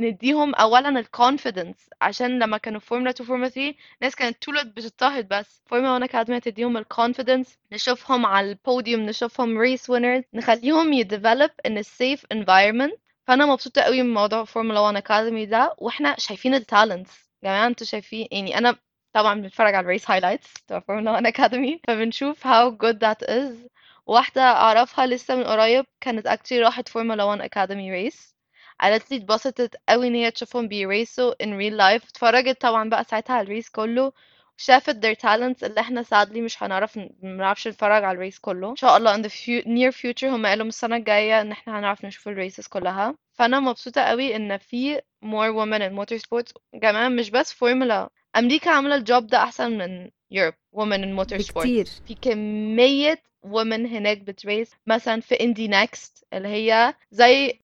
[0.00, 4.76] نديهم اولا ال confidence عشان لما كانوا فورمولا 2 فورمولا 3 ناس كانت طول الوقت
[4.76, 5.62] بتضطهد بس.
[5.66, 11.50] فورمولا 1 Academy تديهم ال confidence نشوفهم على البوديوم نشوفهم race winners نخليهم ي develop
[11.66, 12.94] in ال safe environment
[13.26, 17.66] فأنا مبسوطة قوي من موضوع فورمولا 1 Academy ده وإحنا شايفين ال talents يا جماعة
[17.66, 18.76] أنتوا شايفين يعني أنا
[19.12, 23.68] طبعا بنتفرج على ال race highlights بتاع فورمولا 1 Academy فبنشوف how good that is.
[24.10, 28.36] واحدة أعرفها لسه من قريب كانت actually راحت فورمولا 1 Academy race
[28.80, 32.08] قالت لي اتبسطت قوي إن هي تشوفهم بي race وا in real life.
[32.08, 34.12] اتفرجت طبعا بقى ساعتها على ال race كله.
[34.56, 38.70] شافت their talents اللي إحنا sadly مش هنعرف منعرفش نتفرج على ال race كله.
[38.70, 41.78] إن شاء الله in the fu- near future هم قالوا من السنة الجاية إن إحنا
[41.78, 43.14] هنعرف نشوف ال races كلها.
[43.32, 46.52] فأنا مبسوطة قوي إن في more women in motorsports.
[46.74, 51.58] جماعة مش بس فورمولا أمريكا عاملة ال job ده أحسن من Europe women in motorsports.
[51.58, 51.86] بكتير.
[52.06, 54.70] في كمية women هناك بت race.
[54.86, 57.58] مثلا في Indy NXT اللي هي زي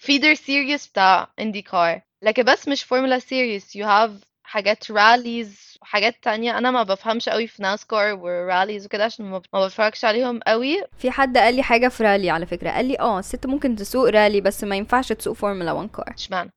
[0.00, 6.58] feeder series بتاع IndyCar لكن بس مش Formula series you have حاجات rallies وحاجات تانية.
[6.58, 10.82] أنا ما بفهمش قوي في NASCAR و rallies وكده عشان ما بتفرجش عليهم قوي.
[10.98, 12.70] في حد قال لي حاجة في رالي على فكرة.
[12.70, 16.50] قال لي آه الست ممكن تسوق رالي بس ما ينفعش تسوق فورمولا 1 car إشمعنى؟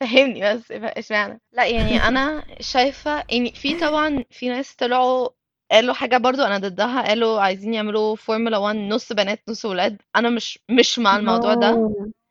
[0.00, 5.28] فهمني بس إشمعنى؟ لا يعني أنا شايفة يعني في طبعا في ناس طلعوا
[5.70, 10.02] قالوا حاجة برضو أنا ضدها قالوا عايزين يعملوا فورمولا 1 نص بنات نص ولاد.
[10.16, 11.72] أنا مش مش مع الموضوع ده.
[11.72, 11.90] No,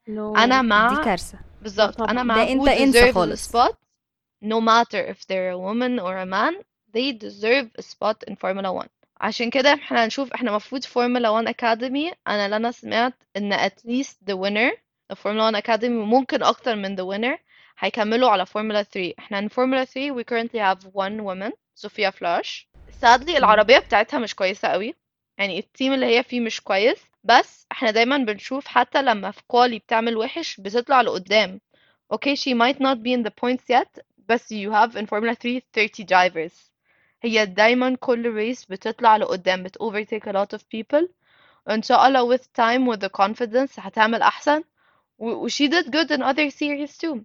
[0.09, 0.39] no.
[0.39, 1.39] أنا دي مع كارثة.
[1.61, 2.01] بالظبط.
[2.01, 3.51] أنا مع ده who أنت انسى deserve the خالص.
[3.51, 3.75] spot.
[4.45, 6.53] No matter if they're a woman or a man
[6.95, 8.89] they deserve a spot in Formula 1
[9.21, 13.71] عشان كده إحنا هنشوف إحنا المفروض Formula 1 Academy أنا اللي أنا سمعت إن at
[13.87, 14.71] least the winner
[15.13, 17.39] of Formula 1 Academy ممكن أكتر من the winner
[17.79, 22.68] هيكملوا على Formula 3 إحنا in Formula 3 we currently have one woman صوفيا فلاش
[23.05, 24.95] sadly العربية بتاعتها مش كويسة قوي
[25.37, 29.41] يعني ال team اللي هي فيه مش كويس بس إحنا دايما بنشوف حتى لما في
[29.47, 31.59] quali بتعمل وحش بتطلع لقدام
[32.13, 35.61] okay she might not be in the points yet بس you have in Formula 3
[35.73, 36.53] 30 drivers
[37.21, 41.07] هي دايما كل ريس بتطلع لقدام بت overtake a lot of people
[41.67, 44.63] وإن شاء الله with time with the confidence هتعمل أحسن
[45.17, 47.19] و- she did good in other series too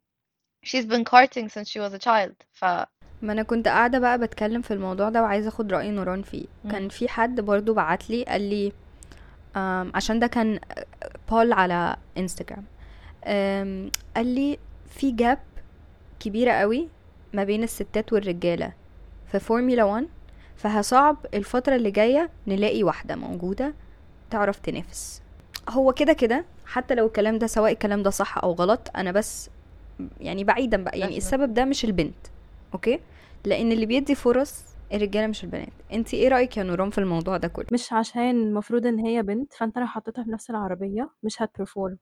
[0.65, 2.65] she's been karting since she was a child ف
[3.25, 6.71] ما أنا كنت قاعدة بقى بتكلم في الموضوع ده وعايزة أخد رأي نوران فيه مم.
[6.71, 8.73] كان في حد برضو بعت لي قال لي
[9.95, 10.59] عشان ده كان
[11.31, 12.65] بول على انستغرام
[14.17, 14.59] قال لي
[14.91, 15.39] في gap
[16.21, 16.89] كبيرة قوي
[17.33, 18.73] ما بين الستات والرجالة
[19.33, 20.07] في فورمولا 1
[20.57, 23.75] فهصعب الفترة اللي جاية نلاقي واحدة موجودة
[24.31, 25.23] تعرف تنافس
[25.71, 29.51] هو كده كده حتى لو الكلام ده سواء الكلام ده صح أو غلط أنا بس
[30.21, 31.17] يعني بعيدا بقى يعني Definitely.
[31.17, 32.15] السبب ده مش البنت
[32.75, 33.01] okay
[33.47, 35.69] لأن اللي بيدي فرص الرجالة مش البنات.
[35.93, 39.53] انت إيه رأيك يا نوران في الموضوع ده كله؟ مش عشان المفروض إن هي بنت
[39.55, 41.99] فأنت لو حطيتها في نفس العربية مش هت perform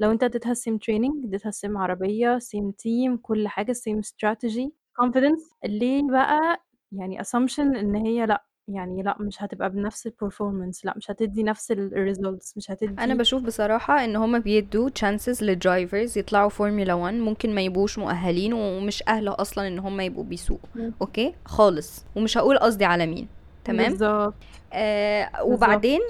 [0.00, 5.54] لو أنت اديتها same training اديتها same عربية same team كل حاجة same strategy confidence.
[5.64, 10.94] ليه بقى يعني assumption إن هي لأ؟ يعني لأ مش هتبقى بنفس ال performance لأ
[10.96, 15.59] مش هتدي نفس ال results مش هتدي أنا بشوف بصراحة إن هما بيدوا chances لل
[15.59, 20.68] drivers يطلعوا فورمولا 1 ممكن ما يبقوش مؤهلين ومش اهله أصلا إن هما يبقوا بيسوقوا
[20.74, 20.92] مم.
[21.00, 23.28] okay؟ خالص ومش هقول قصدي على مين
[23.64, 24.34] تمام؟ بالظبط.
[24.72, 26.00] آه وبعدين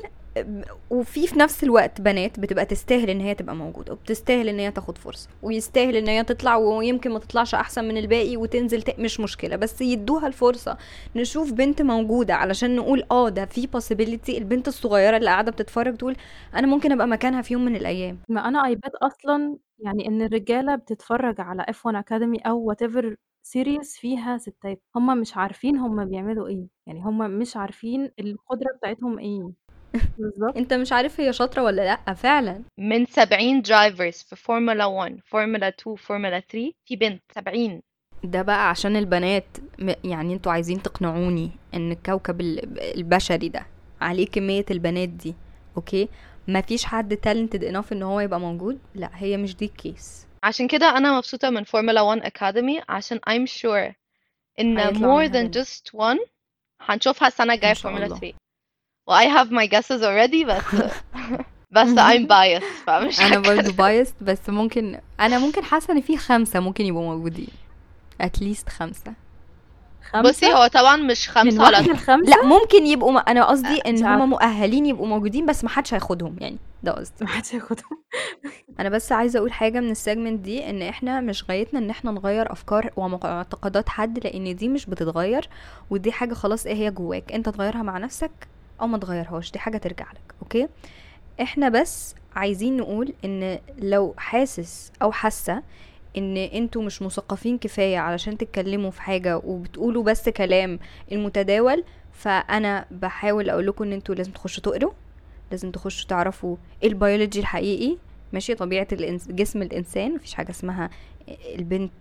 [0.91, 4.99] وفي في نفس الوقت بنات بتبقى تستاهل إن هي تبقى موجودة وبتستاهل إن هي تاخد
[4.99, 9.01] فرصة ويستاهل إن هي تطلع ويمكن ما تطلعش أحسن من الباقي وتنزل ت...
[9.01, 10.77] مش مشكلة بس يدوها الفرصة
[11.17, 14.29] نشوف بنت موجودة علشان نقول آه ده في possibility.
[14.37, 16.17] البنت الصغيرة اللي قاعدة بتتفرج تقول
[16.55, 18.19] أنا ممكن أبقى مكانها في يوم من الأيام.
[18.29, 23.17] ما أنا I bet أصلا يعني إن الرجالة بتتفرج على F1 Academy أو whatever
[23.47, 29.19] series فيها ستات هم مش عارفين هم بيعملوا إيه يعني هم مش عارفين القدرة بتاعتهم
[29.19, 29.51] إيه.
[30.19, 30.57] بالظبط.
[30.57, 32.63] انت مش عارف هي شاطرة ولا لأ فعلا.
[32.79, 37.83] من 70 drivers في فورمولا 1 فورمولا 2 فورمولا 3 في بنت 70
[38.25, 39.47] ده بقى عشان البنات
[40.05, 43.67] يعني أنتوا عايزين تقنعوني إن الكوكب ال- البشري ده
[44.01, 45.35] عليه كمية البنات دي
[45.77, 46.09] okay؟
[46.49, 50.69] مفيش حد talented enough إن هو يبقى موجود؟ لأ هي مش دي ال case عشان
[50.69, 53.95] كده أنا مبسوطة من فورمولا 1 Academy عشان I'm sure
[54.61, 56.29] إن more than just one
[56.81, 57.29] هنشوفها
[57.75, 58.19] في شاء فورمولا الله.
[58.19, 58.35] 3
[59.07, 60.83] و I have my guesses already بس
[61.71, 63.39] بس I'm biased فمش أنا.
[63.39, 67.49] برضو biased بس ممكن أنا ممكن حاسة إن في خمسة ممكن يبقوا موجودين.
[68.21, 69.15] at least خمسة.
[70.13, 73.19] خمسة؟ بصي هو طبعا مش من خمسة لخمسة؟ لا ممكن يبقوا م...
[73.19, 74.31] أنا قصدي إن هم.
[74.31, 77.15] مؤهلين يبقوا موجودين بس ما حدش هياخدهم يعني ده قصدي.
[77.25, 77.99] ما حدش ياخدهم
[78.81, 82.11] أنا بس عايزة أقول حاجة من ال segment دي إن إحنا مش غايتنا إن إحنا
[82.11, 85.49] نغير أفكار ومعتقدات حد لأن دي مش بتتغير
[85.91, 87.33] ودي حاجة خلاص إيه هي جواك.
[87.33, 88.31] أنت تغيرها مع نفسك
[88.81, 90.69] أو ما تغيرهاش دي حاجة ترجع لك okay؟
[91.43, 95.63] إحنا بس عايزين نقول ان لو حاسس أو حاسة
[96.17, 100.79] ان أنتوا مش مثقفين كفاية علشان تتكلموا في حاجة وبتقولوا بس كلام
[101.13, 104.93] المتداول فأنا بحاول أقول لكم إن أنتوا لازم تخشوا تقروا
[105.51, 107.97] لازم تخشوا تعرفوا إيه البيولوجي الحقيقي.
[108.33, 109.29] ماشي؟ طبيعة الإنس...
[109.29, 110.91] جسم الإنسان مفيش حاجة اسمها
[111.55, 111.93] البنت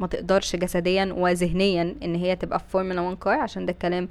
[0.00, 4.08] ما تقدرش جسديا وذهنيا إن هي تبقى في فورمولا 1 car عشان ده الكلام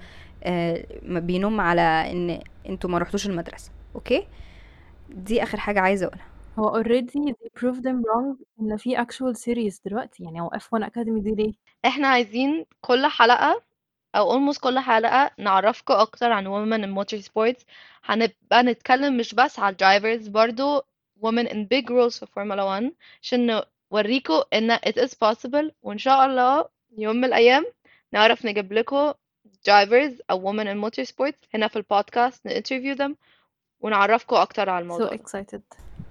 [1.03, 4.27] بينم على إن أنتوا ما رحتوش المدرسة okay؟
[5.09, 6.25] دي آخر حاجة عايزة أقولها.
[6.59, 11.19] هو already they proved them wrong إن في actual series دلوقتي يعني هو F1 Academy
[11.21, 11.53] دي ليه؟
[11.85, 13.61] إحنا عايزين كل حلقة
[14.15, 17.63] أو almost كل حلقة نعرفكم أكتر عن women in motorsports
[18.05, 20.79] هنبقى نتكلم مش بس على drivers برضو
[21.25, 23.61] women in big roles في Formula 1 عشان
[23.91, 26.65] نوريكم إن it is possible وإن شاء الله
[26.97, 27.65] يوم من الأيام
[28.13, 29.13] نعرف نجيب لكم
[29.69, 33.11] drivers أو women in motorsports هنا في البودكاست نinterview them
[33.79, 35.07] ونعرفكم أكتر على so الموضوع.
[35.15, 35.17] ده.
[35.23, 35.61] excited.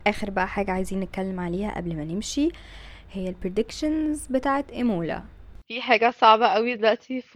[0.07, 2.48] آخر بقى حاجة عايزين نتكلم عليها قبل ما نمشي
[3.12, 5.22] هي البريدكشنز بتاعت إيمولا.
[5.68, 7.26] في حاجة صعبة قوي دلوقتي for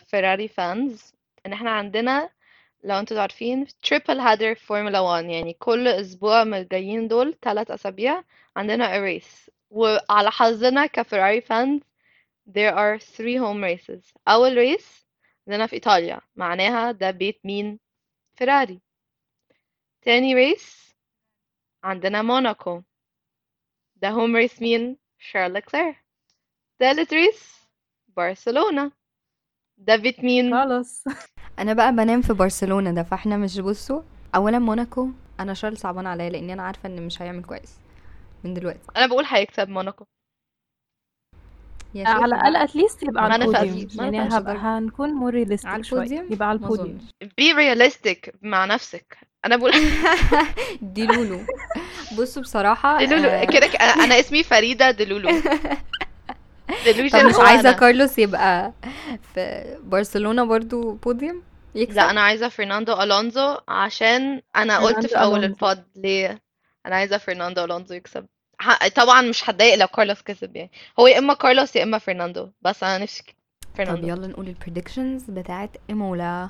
[0.00, 1.12] uh, Ferrari fans
[1.46, 2.30] إن إحنا عندنا
[2.84, 8.22] لو أنتوا عارفين triple header Formula 1 يعني كل أسبوع من الجايين دول ثلاث أسابيع
[8.56, 9.50] عندنا a race.
[9.70, 11.80] وعلى حظنا كفيراري fans
[12.50, 14.12] there are three home races.
[14.28, 14.76] أول
[15.48, 17.80] race عندنا في إيطاليا معناها ده بيت مين؟
[18.38, 18.80] فيراري.
[20.02, 20.94] تاني race
[21.84, 22.82] عندنا موناكو.
[23.96, 26.04] ده home race مين؟ شارل لكلير
[26.78, 27.68] تالت race
[28.08, 28.92] برشلونة
[29.78, 31.04] ده بيت مين؟ خلاص
[31.58, 34.02] أنا بقى بنام في برشلونة ده فإحنا مش بصوا
[34.34, 35.08] اولا موناكو
[35.40, 37.78] أنا شارل صعبان عليا لأني أنا عارفة إن مش هيعمل كويس
[38.44, 38.80] من دلوقتي.
[38.96, 40.06] أنا بقول هيكسب موناكو.
[41.94, 43.88] يا شيخ على الأقل at least يبقى على البوديوم.
[44.12, 44.18] يعني.
[44.58, 46.98] هنكون more على realistic شوية البوديوم؟ يبقى على ال podium.
[47.24, 49.18] Be realistic مع نفسك.
[49.44, 49.72] أنا بقول
[50.94, 51.40] delulu
[52.18, 55.30] بصوا بصراحة delulu آه، كده أنا أنا اسمي فريدة delulu
[56.86, 57.72] delusion طب مش أنا.
[57.72, 58.72] كارلوس يبقى
[59.34, 61.42] في برشلونة برضو بوديوم
[61.74, 61.96] يكسب.
[61.96, 65.44] لا أنا عايزة فرناندو ألونزو عشان أنا قلت في أول.
[65.44, 66.42] ال pod ليه.
[66.86, 68.26] أنا عايزة فرناندو ألونزو يكسب.
[68.64, 70.70] ح- طبعا مش هتضايق لو كارلوس كسب يعني.
[71.00, 74.08] هو يا إما كارلوس يا إما فرناندو بس أنا نفسي طب فرناندو.
[74.08, 76.48] يلا نقول ال predictions بتاعت إيمولا.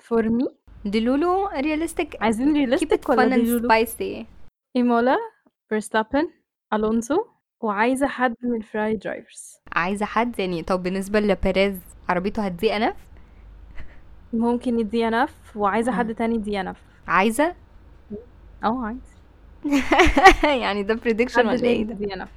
[0.00, 0.44] for me
[0.84, 4.24] delulu realistic عايزين realistic ولا fun and delulu؟ spicy.
[4.76, 5.16] إيمولا
[5.68, 6.30] فيرستابن
[6.72, 7.24] الونسو
[7.60, 12.96] وعايزة حد من الفيراري drivers عايزة حد يعني طب بالنسبة لبيريز عربيته هت DNF
[14.32, 17.54] ممكن ي DNF وعايزة حد تاني ي DNF عايزة؟
[18.64, 19.11] أه عايز
[20.44, 22.28] يعني ده prediction ولا إيه ده؟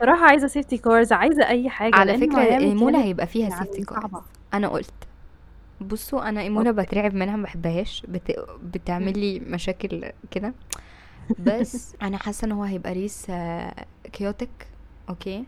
[0.00, 3.84] صراحة عايزة safety cars عايزة أي حاجة على فكرة ايمولا كانت هيبقى فيها يعني safety
[3.84, 4.22] cars صعبة
[4.54, 4.92] أنا قلت.
[5.80, 8.02] بصوا أنا ايمولا بترعب منها ما بحبهاش.
[8.08, 8.36] بت...
[8.62, 10.54] بتعمل لي مشاكل كده.
[11.38, 13.26] بس أنا حاسة إن هو هيبقى race
[14.12, 14.68] chaotic
[15.08, 15.44] okay.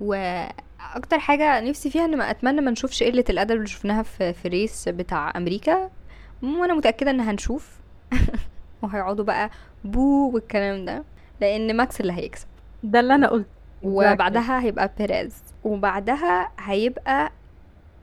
[0.00, 4.48] وأكتر حاجة نفسي فيها إن ما أتمنى ما نشوفش قلة الأدب اللي شفناها في في
[4.48, 5.90] race بتاع أمريكا.
[6.42, 7.70] وأنا متأكدة إن هنشوف.
[8.82, 9.50] وهيقعدوا بقى
[9.84, 11.04] boo والكلام ده
[11.40, 12.46] لأن ماكس اللي هيكسب.
[12.82, 13.46] ده اللي أنا قلت.
[13.82, 17.32] وبعدها هيبقى بيريز وبعدها هيبقى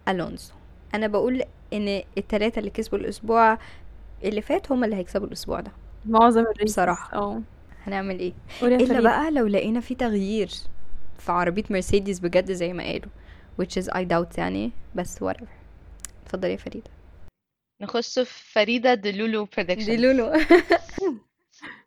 [0.07, 0.53] ألونسو.
[0.95, 3.57] أنا بقول إن الثلاثه اللي كسبوا الأسبوع
[4.23, 5.71] اللي فات هم اللي هيكسبوا الأسبوع ده.
[6.05, 7.17] معظم ال race بصراحة.
[7.17, 7.41] آه.
[7.84, 8.99] هنعمل إيه؟ إلا فريدة.
[9.01, 10.49] بقى لو لقينا في تغيير
[11.19, 13.09] في عربية مرسيدس بجد زي ما قالوا
[13.61, 15.47] which is I doubt يعني بس whatever.
[16.25, 16.89] اتفضلي يا فريدة.
[17.82, 20.34] نخش في فريدة delulu predictions delulu.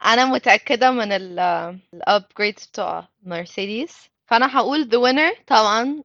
[0.05, 1.39] أنا متأكدة من ال
[1.95, 6.03] ال upgrades بتوع مرسيدس فأنا هقول the winner طبعا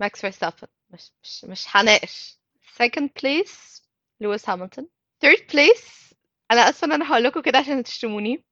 [0.00, 2.38] ماكس فيرستابن مش مش مش هناقش.
[2.82, 3.80] Second place
[4.20, 4.84] لويس هاميلتون
[5.24, 6.14] third place
[6.50, 8.44] أنا آسفة إن أنا هقول لكم كده عشان تشتموني.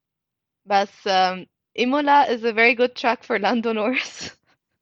[0.64, 1.46] بس um,
[1.78, 4.30] Imola is a very good track for Lando Norris.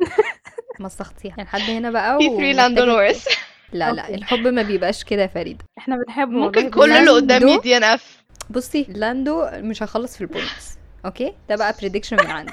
[0.80, 3.36] مسختيها يعني لحد هنا بقى في 3 Lando Norris.
[3.72, 4.08] لا لا.
[4.14, 7.58] الحب ما بيبقاش كده يا فريده إحنا بنحبه ممكن كل اللي قدامي.
[7.58, 12.26] دي ان اف بصي لاندو مش هيخلص في ال points okay؟ ده بقى prediction من
[12.26, 12.52] عندي.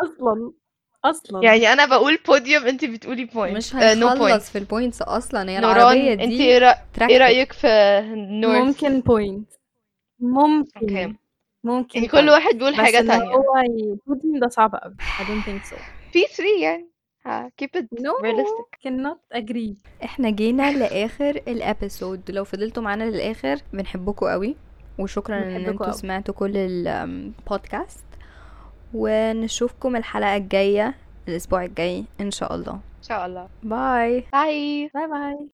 [0.00, 0.52] أصلا
[1.04, 1.44] أصلا.
[1.44, 5.58] يعني أنا بقول بوديوم انت بتقولي point مش point هيخلص في ال points أصلا هي
[5.58, 7.08] العربية انت دي إيه رأ- تراكتور.
[7.10, 9.50] إيه رأيك في north؟ ممكن point
[10.20, 10.80] ممكن.
[10.82, 11.14] okay.
[11.64, 12.30] ممكن يعني كل.
[12.30, 13.34] واحد بيقول بس حاجة إن تانية.
[13.34, 13.42] هو
[13.78, 15.76] يبوديوم ده صعب قوي I don't think so.
[16.12, 16.89] في 3 يعني.
[17.26, 18.70] ها keep it No realistic.
[18.84, 19.74] cannot agree.
[20.04, 24.56] إحنا جينا لآخر ال episode لو فضلتوا معانا للآخر بنحبكم قوي.
[24.98, 25.90] وشكرا إن أنتوا.
[25.90, 28.04] سمعتوا كل البودكاست
[28.94, 30.94] ونشوفكم الحلقة الجاية
[31.28, 32.72] الأسبوع الجاي إن شاء الله.
[32.72, 33.48] إن شاء الله.
[33.62, 35.48] bye bye bye bye